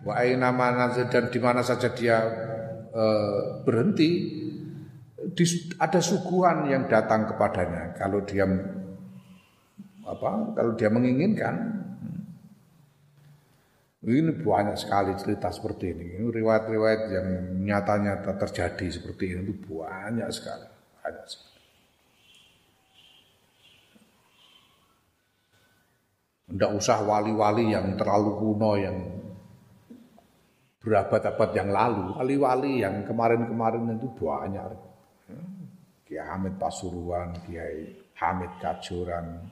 [0.08, 0.50] Wa aina
[1.12, 2.18] dan di mana saja dia
[2.96, 3.06] e,
[3.68, 4.10] berhenti
[5.36, 5.44] di,
[5.78, 8.48] ada suguhan yang datang kepadanya kalau dia
[10.08, 11.78] apa kalau dia menginginkan
[14.08, 16.08] ini banyak sekali cerita seperti ini.
[16.32, 17.28] Riwayat-riwayat yang
[17.68, 20.77] nyata-nyata terjadi seperti ini itu banyak sekali.
[21.08, 21.24] Ada
[26.48, 28.98] Tidak usah wali-wali yang terlalu kuno yang
[30.80, 32.16] berabad-abad yang lalu.
[32.16, 34.72] Wali-wali yang kemarin-kemarin itu banyak.
[36.08, 39.44] Kiai Hamid Pasuruan, Kiai Hamid Kajuran,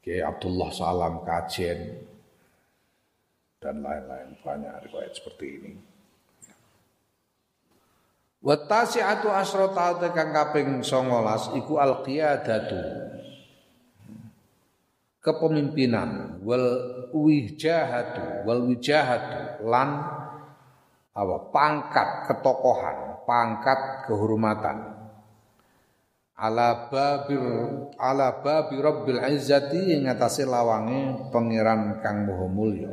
[0.00, 2.00] Kiai Abdullah Salam Kajen,
[3.60, 5.72] dan lain-lain banyak riwayat seperti ini.
[8.44, 12.76] Wa tasi'atu asrata kang kaping 19 iku al qiyadatu.
[15.24, 16.68] Kepemimpinan wal
[17.16, 20.04] wijahatu wal wijahatu lan
[21.16, 24.92] apa pangkat ketokohan, pangkat kehormatan.
[26.36, 27.40] Ala babir
[27.96, 32.92] ala babi rabbil izzati ing atase lawange pangeran kang maha mulya.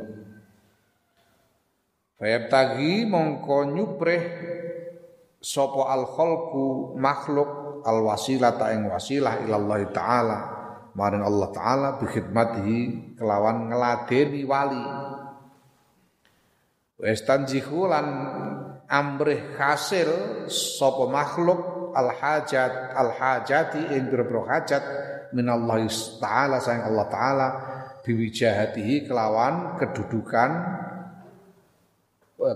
[2.16, 4.22] Fayab tagi mongko nyupreh
[5.42, 10.38] Sopo al khalqu makhluk al wasilah ta ing wasilah ilallah taala.
[10.94, 12.06] Maring Allah taala bi
[13.18, 14.84] kelawan ngeladeni wali.
[17.02, 18.06] Westanjihu lan
[18.86, 24.84] amrih hasil sopo makhluk al hajat al hajati ing biro hajat
[25.32, 25.88] Allah
[26.20, 27.48] taala sayang Allah taala
[28.04, 30.50] biwijahatihi kelawan kedudukan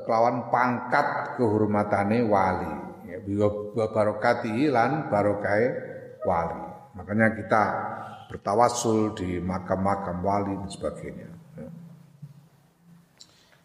[0.04, 2.74] kelawan pangkat kehormatane wali.
[3.06, 3.18] Ya
[3.76, 5.64] barokati lan barokai
[6.26, 6.62] wali.
[6.98, 7.62] Makanya kita
[8.26, 11.28] bertawasul di makam-makam wali dan sebagainya.
[11.54, 11.68] Ya.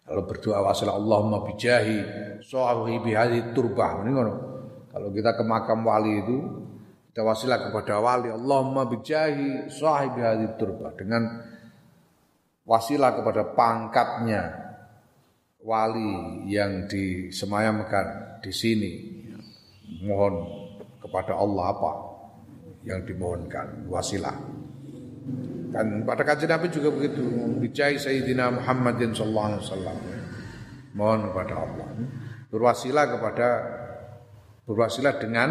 [0.05, 1.97] kalau berdoa wasil Allahumma bijahi
[2.43, 4.33] sahibi hadhi turbah ini ngono.
[4.91, 6.37] Kalau kita ke makam wali itu
[7.11, 11.41] kita wasilah kepada wali Allahumma bijahi sahibi hadhi turbah dengan
[12.67, 14.60] wasilah kepada pangkatnya
[15.61, 18.91] wali yang disemayamkan di sini
[20.01, 20.41] mohon
[21.01, 21.91] kepada Allah apa
[22.85, 24.33] yang dimohonkan wasilah.
[25.71, 27.21] Kan pada kajian Nabi juga begitu
[27.61, 29.97] bijai Sayyidina Muhammadin sallallahu alaihi wasallam.
[30.91, 31.87] Mohon kepada Allah.
[32.51, 33.47] Berwasilah kepada
[34.67, 35.49] berwasilah dengan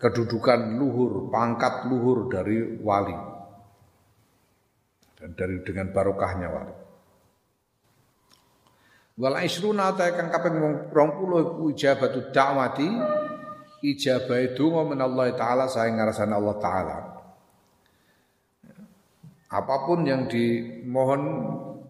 [0.00, 3.29] kedudukan luhur, pangkat luhur dari wali.
[5.20, 6.74] Dan dari dengan barokahnya wali.
[9.20, 10.56] Wal isruna ta kang kaping
[10.88, 12.88] 20 iku ijabatu da'wati
[13.84, 16.96] ijabah donga men Allah taala saya ngarasane Allah taala.
[19.52, 21.22] Apa pun yang dimohon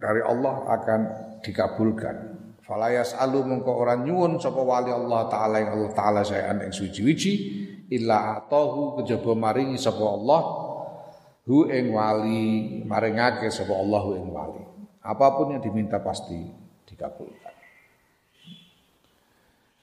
[0.02, 1.00] dari Allah akan
[1.44, 2.16] dikabulkan.
[2.66, 7.32] Falayas alu mengko orang nyuwun sapa wali Allah taala yang Allah taala saya ing suci-wici
[7.94, 10.40] illa atahu kejaba maringi sapa Allah
[11.48, 14.62] hu ing wali maringake sapa Allah ing wali.
[15.00, 16.36] Apa pun yang diminta pasti
[16.84, 17.56] dikabulkan.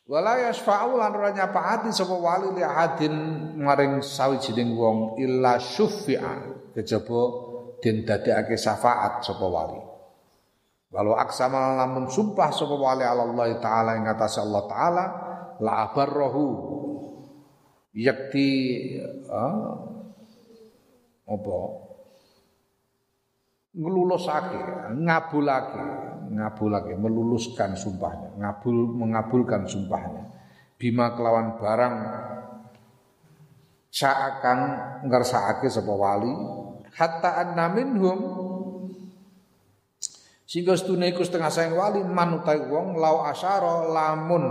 [0.07, 3.15] Wala yasfa'u lan ora nyapaati sapa wali li ahadin
[3.59, 7.21] maring sawijining wong illa syuffi'a kejaba
[7.83, 9.81] den dadekake syafaat sapa wali.
[10.87, 15.05] Walau aksama lamun sumpah sapa wali Allah taala ing atas Allah taala
[15.59, 16.45] la abarrahu
[17.97, 18.49] yakti
[19.27, 19.96] uh,
[21.27, 21.57] apa?
[23.77, 24.59] Ngelulusake
[24.95, 25.83] ngabulake
[26.33, 30.33] ngabulake meluluskan sumpahnya ngabul mengabulkan sumpahnya.
[30.77, 31.95] Bima kelawan barang
[33.91, 34.59] sa'akan
[35.09, 36.31] ngersakake sapa wali
[36.95, 38.19] hatta anna minhum.
[40.47, 44.45] Sehingga setune iku setengah sayang wali manutai wong lau asyara lamun.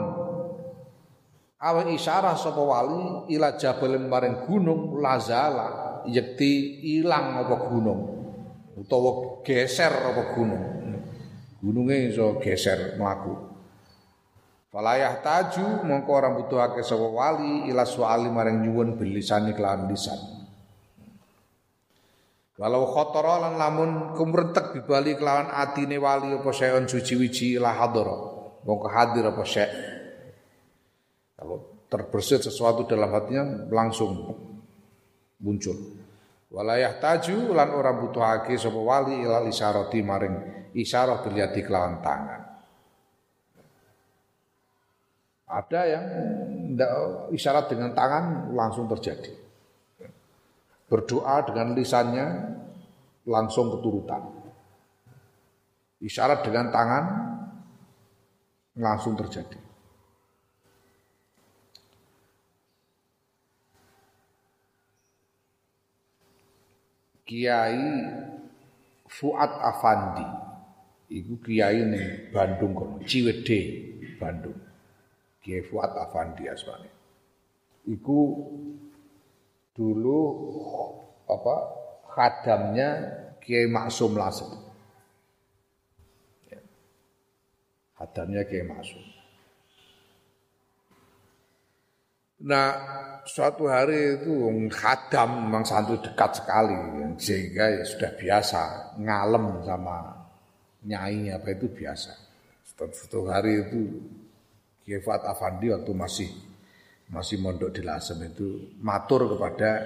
[1.57, 8.01] Awe isyarah sapa wali ila jabal maring gunung lazala yekti ilang apa gunung
[8.77, 10.77] utawa geser apa gunung
[11.61, 13.35] gunungnya iso geser melaku.
[14.71, 20.21] Falayah taju mongko orang butuhake sapa wali ila suali maring nyuwun bilisani kelawan lisan.
[22.57, 28.17] Walau khotoro lan lamun kumrentek dibali kelawan atine wali apa seon suci wiji ila hadara.
[28.69, 29.71] Mongko hadir apa syek.
[31.37, 34.13] Kalau terbersit sesuatu dalam hatinya langsung
[35.41, 35.96] muncul.
[36.57, 40.37] Walayah taju lan orang butuhake sapa wali ila isyarati maring
[40.73, 42.41] isyarah terlihat di kelawan tangan.
[45.53, 46.05] Ada yang
[47.29, 49.37] isyarat dengan tangan langsung terjadi.
[50.89, 52.27] Berdoa dengan lisannya
[53.29, 54.25] langsung keturutan.
[56.01, 57.05] Isyarat dengan tangan
[58.81, 59.66] langsung terjadi.
[67.27, 67.83] Kiai
[69.11, 70.27] Fuad Afandi
[71.11, 73.61] iku kiai ning Bandung kono, Ciwede,
[74.19, 74.59] Bandung.
[75.43, 76.91] Kiai Fuad Afandi asmane.
[77.87, 78.19] Iku
[79.75, 80.19] dulu
[81.31, 81.55] apa
[82.15, 82.89] khadamnya
[83.39, 84.51] Kiai Maksum Lasem.
[86.51, 86.59] Ya.
[87.95, 89.16] Khadamnya Kiai Maksum.
[92.37, 92.69] Nah,
[93.25, 96.77] suatu hari itu khadam memang santu dekat sekali
[97.17, 98.63] sehingga ya sudah biasa
[99.01, 100.13] ngalem sama
[100.85, 102.13] nyai apa itu biasa.
[102.77, 103.81] Satu hari itu
[104.85, 106.29] Kiai Afandi waktu masih
[107.09, 109.81] masih mondok di Lasem itu matur kepada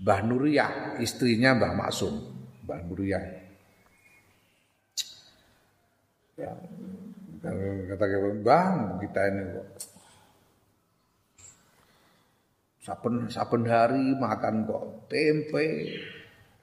[0.00, 2.14] Mbah Nuriyah, istrinya Mbah Maksum,
[2.64, 3.24] Mbah Nuriyah.
[6.40, 6.50] Ya,
[7.92, 8.04] kata
[8.40, 9.91] Mbah kita ini kok
[12.82, 15.94] saben saben hari makan kok tempe,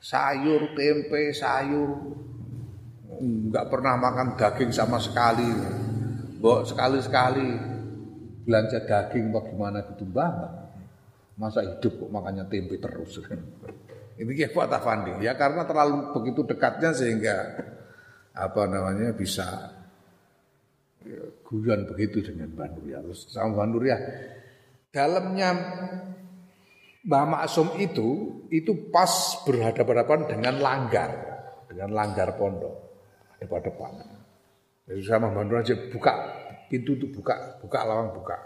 [0.03, 1.95] sayur, tempe, sayur,
[3.24, 5.47] nggak pernah makan daging sama sekali.
[6.39, 7.49] Mbok sekali-sekali
[8.47, 10.32] belanja daging bagaimana gitu mbah.
[11.39, 13.15] Masa hidup kok makannya tempe terus.
[14.20, 17.36] Ini kayak Fuad Afandi ya karena terlalu begitu dekatnya sehingga
[18.36, 19.47] apa namanya bisa
[21.07, 22.99] ya, guyon begitu dengan Mbah Nuriyah.
[23.07, 24.01] Terus sama Mbah Nuriyah
[24.89, 25.49] dalamnya
[27.05, 29.09] Mbah Maksum itu itu pas
[29.47, 31.09] berhadapan-hadapan dengan langgar,
[31.69, 32.75] dengan langgar pondok
[33.39, 33.91] depan-depan.
[34.89, 36.13] Jadi sama bantu aja buka
[36.69, 38.37] pintu itu buka, buka lawang buka.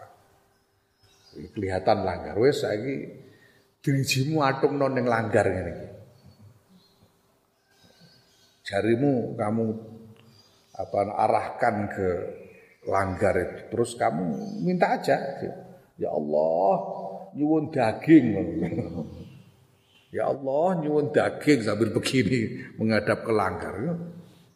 [1.33, 2.37] Kelihatan langgar.
[2.37, 3.09] Wes lagi
[3.83, 5.75] dirijimu atung non yang langgar ini.
[8.63, 9.65] Jarimu kamu
[10.77, 12.09] apa arahkan ke
[12.85, 13.59] langgar itu.
[13.73, 14.23] Terus kamu
[14.61, 15.17] minta aja.
[16.03, 16.73] Ya Allah,
[17.31, 18.27] nyuwun daging.
[20.11, 23.75] Ya Allah, nyuwun daging sambil begini menghadap ke langgar.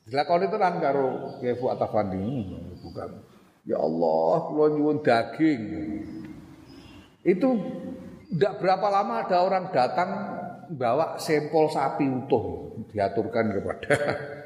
[0.03, 3.09] Dilakoni tenan karo Kiai Fuad Afandi hmm, bukan.
[3.63, 5.61] Ya Allah, kula nyuwun daging.
[7.23, 7.49] Itu
[8.27, 10.09] tidak berapa lama ada orang datang
[10.67, 13.95] bawa sampel sapi utuh diaturkan kepada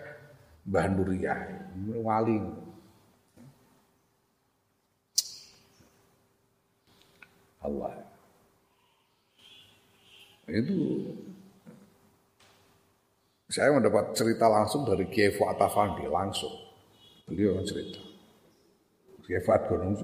[0.69, 1.39] Mbah Nuriyah,
[2.05, 2.60] wali.
[7.61, 7.93] Allah.
[10.51, 11.07] itu
[13.47, 16.51] saya mendapat cerita langsung dari Kiai Fuad Afandi langsung.
[17.27, 17.99] Beliau cerita.
[19.23, 19.95] Kiai Fuad Gunung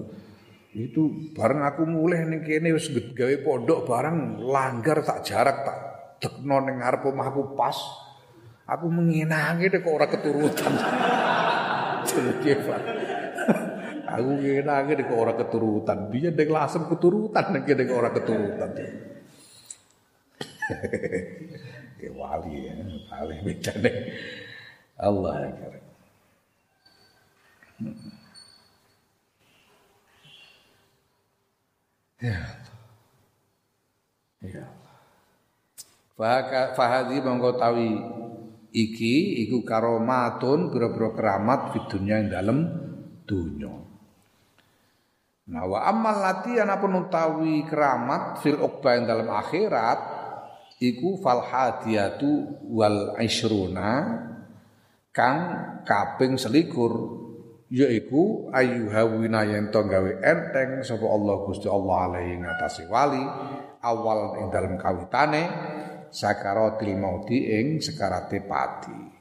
[0.76, 5.78] itu bareng aku mulai nih kene wis gawe pondok bareng langgar tak jarak tak
[6.20, 7.76] tekno ning ngarep omahku pas.
[8.68, 10.72] Aku menginangi kok ora keturutan.
[12.44, 13.07] Kiai Fuad.
[14.18, 16.10] Aku menginangi deh kok ora keturutan.
[16.10, 18.70] Biar dek lasem keturutan nek kene kok ora keturutan.
[22.02, 22.74] ya wali ya,
[23.08, 23.90] wali bedane.
[24.98, 25.72] Allah akbar.
[32.18, 32.38] Ya.
[34.42, 34.66] Ya.
[36.74, 37.94] Fahadi mongko tawi
[38.74, 42.58] iki iku karomatun biro-biro keramat di dunia yang dalam
[43.22, 43.87] dunia.
[45.48, 49.98] Nah wa amal lati ana utawi keramat fil uqba yang dalam akhirat
[50.76, 54.20] iku fal hadiyatu wal isruna
[55.08, 55.38] kang
[55.88, 56.92] kaping selikur
[57.72, 63.24] yaiku ayyuhawina yen gawe enteng sapa Allah Gusti Allah alaihi ngatasi wali
[63.80, 65.48] awal ing dalem kawitane
[66.12, 69.16] sakaratil mauti ing sekarate pati.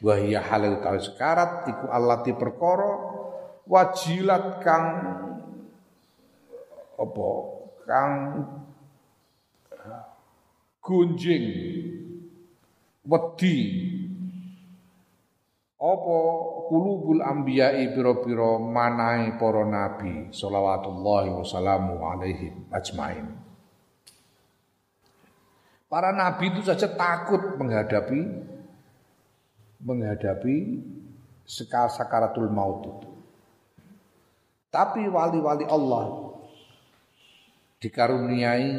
[0.00, 2.92] Wa hiya halal tawi sekarat iku allati perkara
[3.64, 4.86] wajilat kang
[6.96, 7.28] apa?
[7.86, 8.12] Kang
[10.80, 11.46] gunjing.
[13.06, 13.58] Wedi.
[15.76, 16.18] Apa?
[16.66, 23.38] Kulubul anbiya'i pira-pira manahe para nabi shalawatullahi wasallamu alaihim ajmain.
[25.86, 28.18] Para nabi itu saja takut menghadapi
[29.78, 30.82] menghadapi
[31.46, 33.10] sekar sakaratul maut itu.
[34.74, 36.25] Tapi wali-wali Allah
[37.86, 38.70] dikaruniai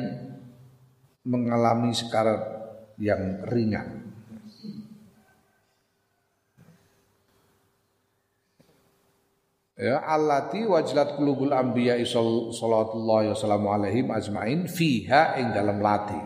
[1.24, 2.44] mengalami sekarat
[3.00, 4.04] yang ringan.
[9.78, 16.18] Ya allati wajlat qulubul anbiya sallallahu wasallam alaihim ajmain fiha ing dalam lati.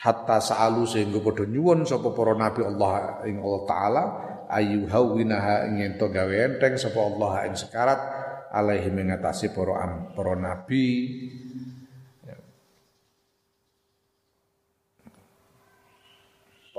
[0.00, 4.02] Hatta sa'alu sehingga padha nyuwun sapa para nabi Allah ing Allah taala
[4.48, 8.00] ayu hawinaha ing ento gawe enteng sapa Allah ing sekarat
[8.48, 10.86] alaihim ngatasi para para nabi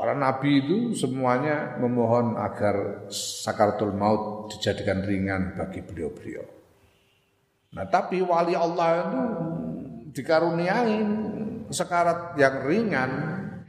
[0.02, 6.42] Para nabi itu semuanya memohon agar sakaratul maut dijadikan ringan bagi beliau-beliau.
[7.78, 9.22] Nah, tapi wali Allah itu
[10.18, 10.98] dikaruniai
[11.70, 13.12] sekarat yang ringan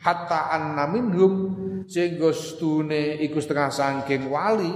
[0.01, 1.53] hatta anna minhum
[1.85, 4.73] sehingga stune iku setengah sangking wali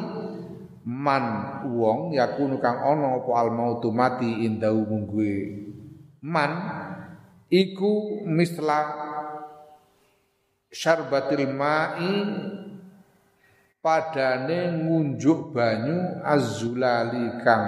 [0.84, 1.24] man
[1.72, 5.56] wong yakunu kang ana apa al mautu mati indau mungguwe
[6.20, 6.52] man
[7.48, 9.15] iku misla
[10.76, 12.12] syarbatil ma'i
[13.80, 17.66] padane ngunjuk banyu azulali kang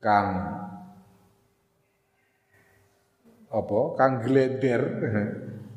[0.00, 0.28] kang
[3.52, 4.82] apa kang glender.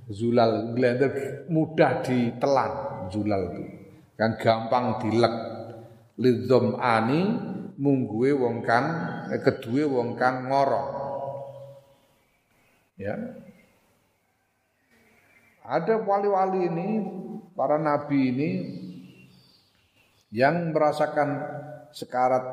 [0.05, 3.63] Zulal glender mudah ditelan zulal itu.
[4.13, 5.33] Kang gampang dilek.
[6.21, 7.25] Lidzom ani
[7.81, 8.85] mungguwe wong kang
[9.33, 10.89] eh, kedue wong kang ngorong.
[13.01, 13.17] Ya
[15.65, 16.89] ada wali-wali ini,
[17.57, 18.49] para nabi ini
[20.29, 21.41] yang merasakan
[21.95, 22.43] sekarat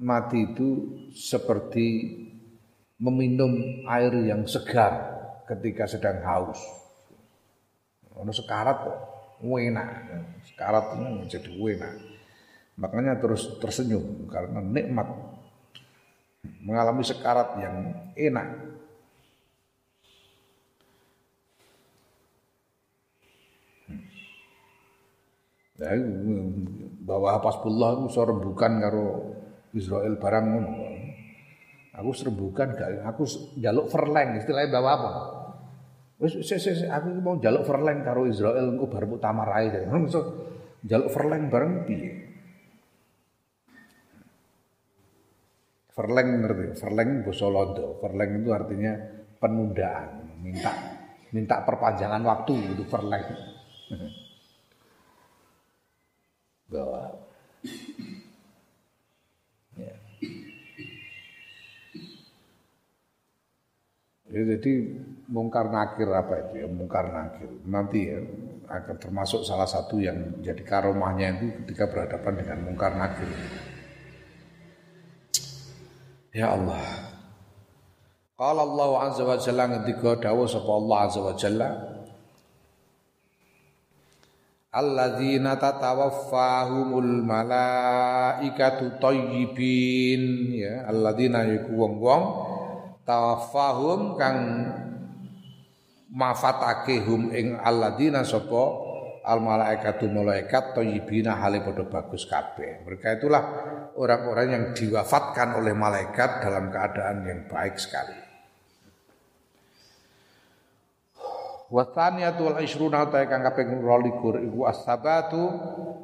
[0.00, 0.68] mati itu
[1.12, 2.16] seperti
[3.00, 4.92] meminum air yang segar
[5.48, 6.60] ketika sedang haus.
[8.20, 8.98] Ono sekarat kok,
[9.40, 9.88] enak.
[10.44, 11.94] Sekarat itu jadi enak.
[12.80, 15.08] Makanya terus tersenyum karena nikmat
[16.64, 17.76] mengalami sekarat yang
[18.16, 18.48] enak.
[25.80, 25.96] Ya
[27.00, 29.06] bahwa Hasbullah itu iso rembukan karo
[29.72, 30.72] Israel barang ngono.
[31.96, 33.24] Aku serembukan gak aku
[33.58, 35.10] jaluk verleng istilahnya bawa apa?
[36.20, 36.36] Wis
[36.84, 39.08] aku mau jaluk verleng karo Israel engko bar.
[39.08, 40.20] Ngono iso
[40.84, 42.12] jaluk verleng bareng piye?
[45.96, 46.66] Verleng ngerti?
[46.76, 47.98] Verleng basa Londo.
[48.04, 48.92] Verleng itu artinya
[49.40, 50.72] penundaan, minta
[51.32, 53.24] minta perpanjangan waktu itu verleng.
[56.70, 57.18] bahwa
[59.74, 59.94] ya.
[64.40, 64.72] Ya jadi
[65.28, 66.68] mungkar nakir apa itu ya?
[66.72, 67.50] Mungkar nakir.
[67.68, 68.18] Nanti ya
[68.70, 73.28] akan termasuk salah satu yang jadi karomahnya itu ketika berhadapan dengan mungkar nakir.
[76.30, 77.10] Ya Allah.
[78.38, 81.70] Qala Allah azza wa jalla ngendika dawuh sapa Allah azza wa jalla.
[84.70, 92.22] Alladzina tatawaffahumul malaikatu thayyibin ya alladzina iku wong-wong
[93.10, 94.38] tawaffahum kang
[96.14, 98.86] mafatake hum ing alladzina sapa
[99.26, 103.42] al malaikatu malaikat thayyibina hale padha bagus kabeh mereka itulah
[103.98, 108.30] orang-orang yang diwafatkan oleh malaikat dalam keadaan yang baik sekali
[111.70, 115.54] Wa thaniyatu wal ishruna ta kang kaping 22 iku as-sabatu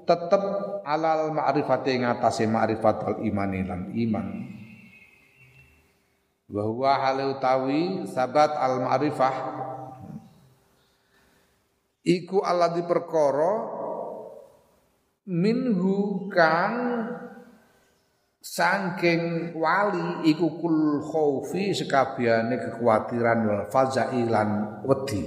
[0.07, 0.39] tetep
[0.87, 4.27] alal ma'rifati ngatasé ma'rifat al imani lan iman.
[6.47, 9.37] Wa huwa hal utawi sabat al ma'rifah
[12.07, 13.67] iku Allah di perkara
[15.27, 17.03] minhu kang
[18.39, 25.27] sangking wali iku kul khaufi sekabiane kekhawatiran wal fazai lan wedi.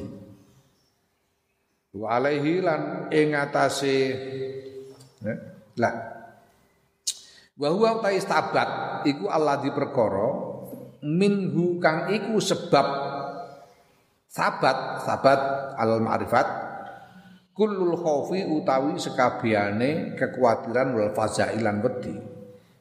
[1.99, 3.97] Wa alaihi lan ing atase
[5.19, 5.35] ya,
[5.83, 5.95] lah.
[7.59, 10.48] Wa huwa ta istabat iku Allah di perkara
[11.03, 12.87] minhu kang iku sebab
[14.29, 15.39] sabat sabat
[15.79, 16.47] al ma'rifat
[17.55, 22.15] kullul khaufi utawi sekabiane kekhawatiran wal fazailan wedi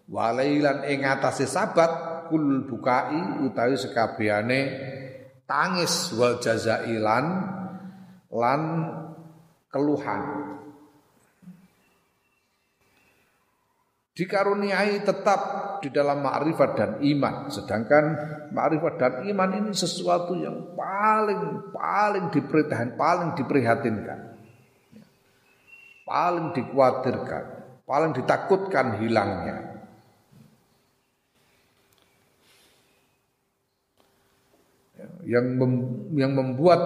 [0.08, 4.60] wa lan ing atase sabat kul bukai utawi sekabiane
[5.48, 7.26] tangis wal jazailan
[8.28, 8.62] lan
[9.72, 10.22] keluhan.
[14.18, 15.40] Dikaruniai tetap
[15.78, 17.46] di dalam ma'rifat dan iman.
[17.54, 18.04] Sedangkan
[18.50, 24.20] ma'rifat dan iman ini sesuatu yang paling paling diperhatikan, paling diprihatinkan.
[26.02, 27.44] Paling dikhawatirkan,
[27.86, 29.86] paling ditakutkan hilangnya.
[35.22, 35.72] Yang mem,
[36.18, 36.80] yang membuat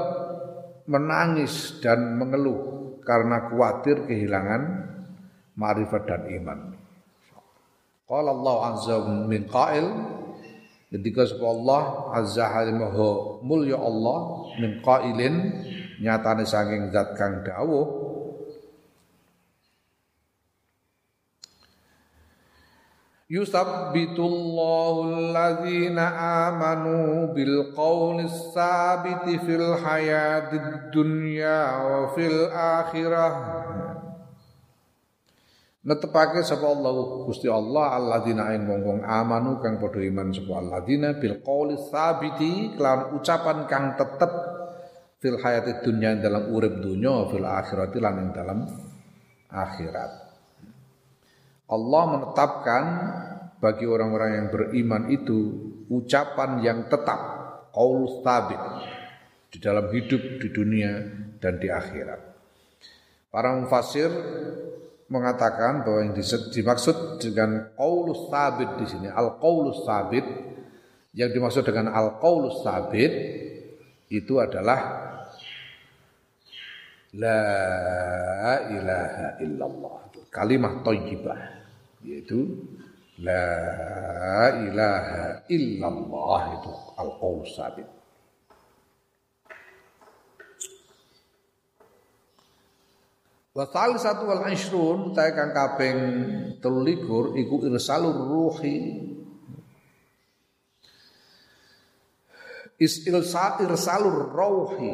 [0.84, 4.62] menangis dan mengeluh karena khawatir kehilangan
[5.56, 6.71] ma'rifat dan iman.
[8.12, 9.88] Qala Allah azza min qail
[10.92, 11.82] ketika sebab Allah
[12.12, 15.48] azza halimahu mulya Allah min qailin
[15.96, 17.88] nyatane saking zat kang dawuh.
[23.32, 26.04] Yusabbitullahu alladhina
[26.52, 33.32] amanu bil qawli sabiti fil hayatid dunya wa fil akhirah
[35.82, 41.42] Netepake sapa Allah Gusti Allah alladzina ing wong amanu kang padha iman sapa alladzina bil
[41.42, 44.30] qawli sabiti kelan ucapan kang tetep
[45.18, 48.58] fil hayatid dunya dalam urip dunya fil akhirati lan ing dalam
[49.50, 50.22] akhirat
[51.72, 52.84] Allah menetapkan
[53.56, 55.38] bagi orang-orang yang beriman itu
[55.88, 57.20] ucapan yang tetap,
[57.72, 58.60] qaul tabit
[59.48, 61.00] di dalam hidup di dunia
[61.40, 62.20] dan di akhirat.
[63.32, 64.12] Para mufasir
[65.12, 66.16] mengatakan bahwa yang
[66.48, 70.24] dimaksud dengan qaulus sabit di sini al qaulus sabit
[71.12, 73.12] yang dimaksud dengan al qaulus sabit
[74.08, 75.12] itu adalah
[77.12, 77.44] la
[78.72, 80.02] ilaha illallah
[80.32, 81.36] kalimat thayyibah
[82.00, 82.64] yaitu
[83.20, 87.86] la ilaha illallah itu al-qaul sabit.
[93.52, 95.98] Wa satu wal ishrun ta kang kaping
[96.64, 98.76] 23 iku irsalur ruhi.
[102.80, 104.92] Is ilsa irsalur rauhi.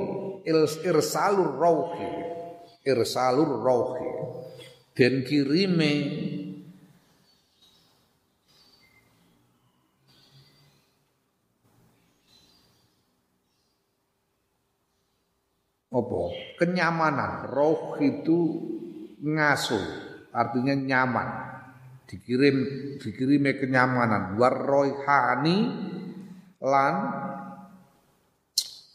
[0.83, 2.11] Irsalur rauhi.
[2.83, 4.11] Irsalur rauhi.
[4.99, 5.95] Den kirime.
[15.95, 16.38] Apa?
[16.59, 17.47] Kenyamanan.
[17.55, 18.39] Roh itu
[19.23, 19.87] ngasuh,
[20.35, 21.29] artinya nyaman.
[22.11, 22.57] Dikirim
[22.99, 24.35] dikirime kenyamanan.
[24.35, 25.59] Warroihani
[26.59, 26.95] lan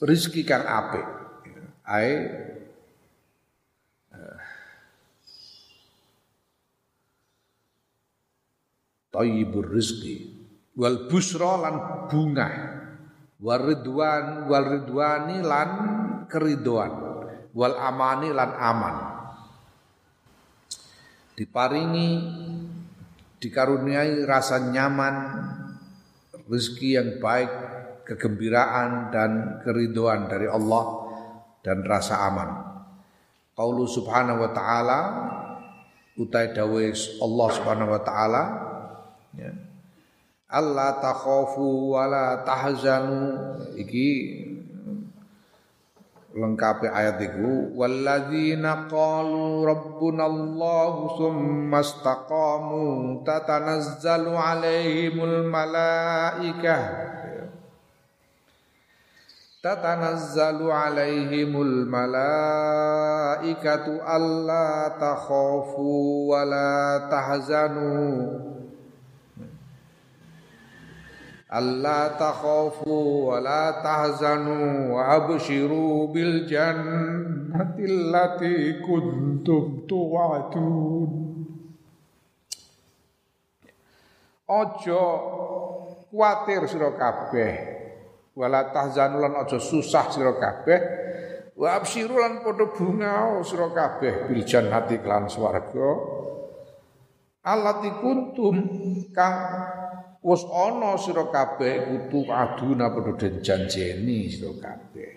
[0.04, 1.08] rizki kang apik.
[1.88, 2.14] Ae
[9.14, 10.26] Tayyibur rizki
[10.74, 11.76] wal busra lan
[12.10, 12.50] bunga
[13.38, 15.70] waridwan wal ridwani lan
[16.26, 17.03] keridoan
[17.54, 18.96] wal amani lan aman.
[21.34, 22.10] Diparingi
[23.42, 25.16] dikaruniai rasa nyaman
[26.46, 27.52] rezeki yang baik
[28.06, 29.32] kegembiraan dan
[29.64, 31.10] keridoan dari Allah
[31.64, 32.50] dan rasa aman.
[33.54, 35.00] Qaulu subhanahu wa ta'ala
[36.18, 36.84] utai dawe
[37.22, 38.44] Allah subhanahu wa ta'ala
[39.38, 39.52] ya.
[40.54, 43.34] Allah takhafu wala tahzanu.
[43.74, 44.08] Iki
[46.34, 57.14] lengkapi ayat itu walladzina qalu rabbuna Allah summa istaqamu tatanazzalu alaihimul malaikah.
[59.64, 62.44] Tatanazzalu alaihimul malaikatu
[64.04, 68.53] alla takhafu wala tahzanu
[71.54, 81.12] Allah takhafu wa la tahzanu wa abshiru bil jannati allati kuntum tu'adun
[84.50, 85.04] Ojo
[86.10, 87.54] kuatir sira kabeh
[88.34, 90.82] wala tahzanu lan aja susah sira kabeh
[91.54, 95.90] wa abshiru lan padha bungao sira kabeh bil jannati lan swarga
[97.46, 98.58] allati kuntum
[99.14, 99.38] kang
[100.24, 105.14] wis ana sira kabeh kutu aduna padha den janjeni sira kabeh.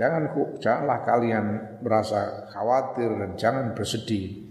[0.00, 1.46] Jangan janganlah kalian
[1.84, 4.48] merasa khawatir dan jangan bersedih.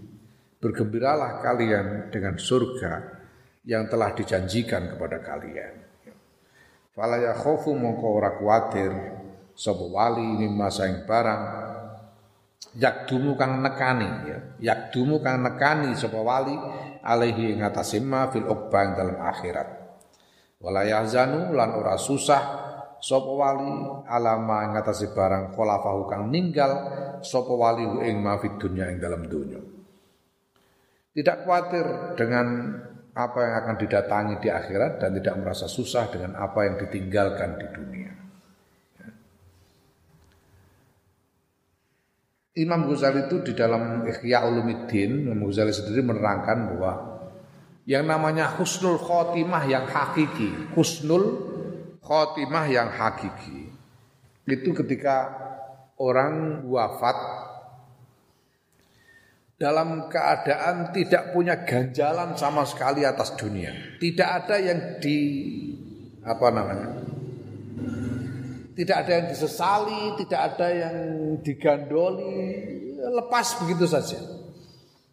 [0.60, 3.18] Bergembiralah kalian dengan surga
[3.64, 5.74] yang telah dijanjikan kepada kalian.
[6.92, 8.92] Fala ya khofu mongko ora kuatir
[9.56, 11.42] sapa wali mimma saing barang
[12.76, 14.38] yakdumu kang nekani ya.
[14.60, 16.54] Yakdumu kang nekani sapa wali
[17.00, 17.64] alaihi ing
[18.30, 19.68] fil uqbang dalam akhirat.
[20.60, 22.42] Wala yahzanu lan ora susah
[23.00, 23.70] sapa wali
[24.08, 26.72] alama ing atase barang kholafahu kang ninggal
[27.24, 29.80] sapa wali ing ma fid dunya ing dalam dunya
[31.10, 32.46] tidak khawatir dengan
[33.10, 37.66] apa yang akan didatangi di akhirat dan tidak merasa susah dengan apa yang ditinggalkan di
[37.74, 38.12] dunia.
[42.58, 46.92] Imam Ghazali itu di dalam Ihya Ulumuddin, Imam Ghazali sendiri menerangkan bahwa
[47.86, 51.46] yang namanya husnul khotimah yang hakiki, husnul
[52.02, 53.70] khotimah yang hakiki
[54.50, 55.30] itu ketika
[56.00, 57.16] orang wafat
[59.60, 63.70] dalam keadaan tidak punya ganjalan sama sekali atas dunia.
[64.00, 65.18] Tidak ada yang di
[66.24, 66.88] apa namanya?
[68.70, 70.96] Tidak ada yang disesali, tidak ada yang
[71.42, 72.38] digandoli,
[73.00, 74.20] lepas begitu saja.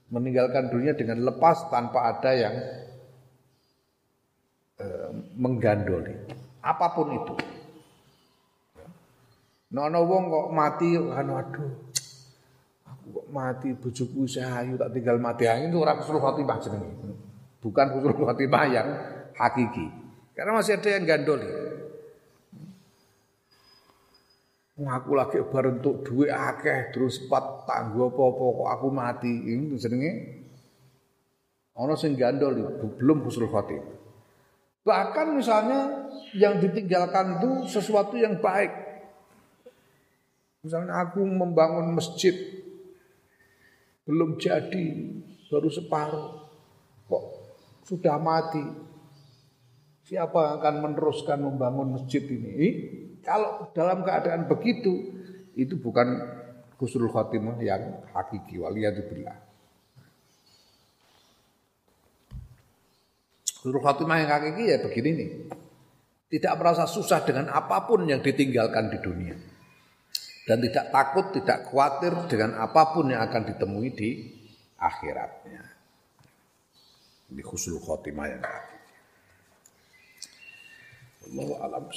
[0.07, 2.55] Meninggalkan dunia dengan lepas tanpa ada yang
[4.79, 6.15] eh, menggandoli.
[6.63, 7.35] Apa pun itu.
[9.67, 11.71] Nono wong kok mati anu aduh.
[12.87, 16.91] Aku kok mati bojoku ayu tak tinggal mati angin itu ora husnul khotimah jenenge.
[17.59, 18.87] Bukan husnul khotimah yang
[19.35, 19.91] hakiki.
[20.31, 21.76] Karena masih ada yang gandoli.
[24.77, 29.33] Aku lagi bar untuk duit akeh terus pat tanggo apa-apa aku mati.
[29.33, 30.11] Ini jenenge
[31.73, 32.53] ana sing gandol
[33.01, 33.81] belum husnul khotim.
[34.85, 36.05] Bahkan misalnya
[36.37, 38.69] yang ditinggalkan itu sesuatu yang baik.
[40.61, 42.37] Misalnya aku membangun masjid
[44.05, 44.85] belum jadi,
[45.49, 46.27] baru separuh.
[47.09, 47.23] Kok
[47.81, 48.63] sudah mati?
[50.05, 52.57] Siapa yang akan meneruskan membangun masjid ini?
[53.27, 55.11] Kalau dalam keadaan begitu
[55.59, 56.15] itu bukan
[56.79, 59.35] husnul khotimah yang hakiki waliyadzubillah.
[63.59, 65.29] Husnul khotimah yang hakiki ya begini nih.
[66.27, 69.35] Tidak merasa susah dengan apa pun yang ditinggalkan di dunia.
[70.47, 74.09] Dan tidak takut, tidak khawatir dengan apa pun yang akan ditemui di
[74.79, 75.63] akhiratnya.
[77.27, 78.75] Ini husnul khotimah yang hakiki.
[81.27, 81.91] Allah alam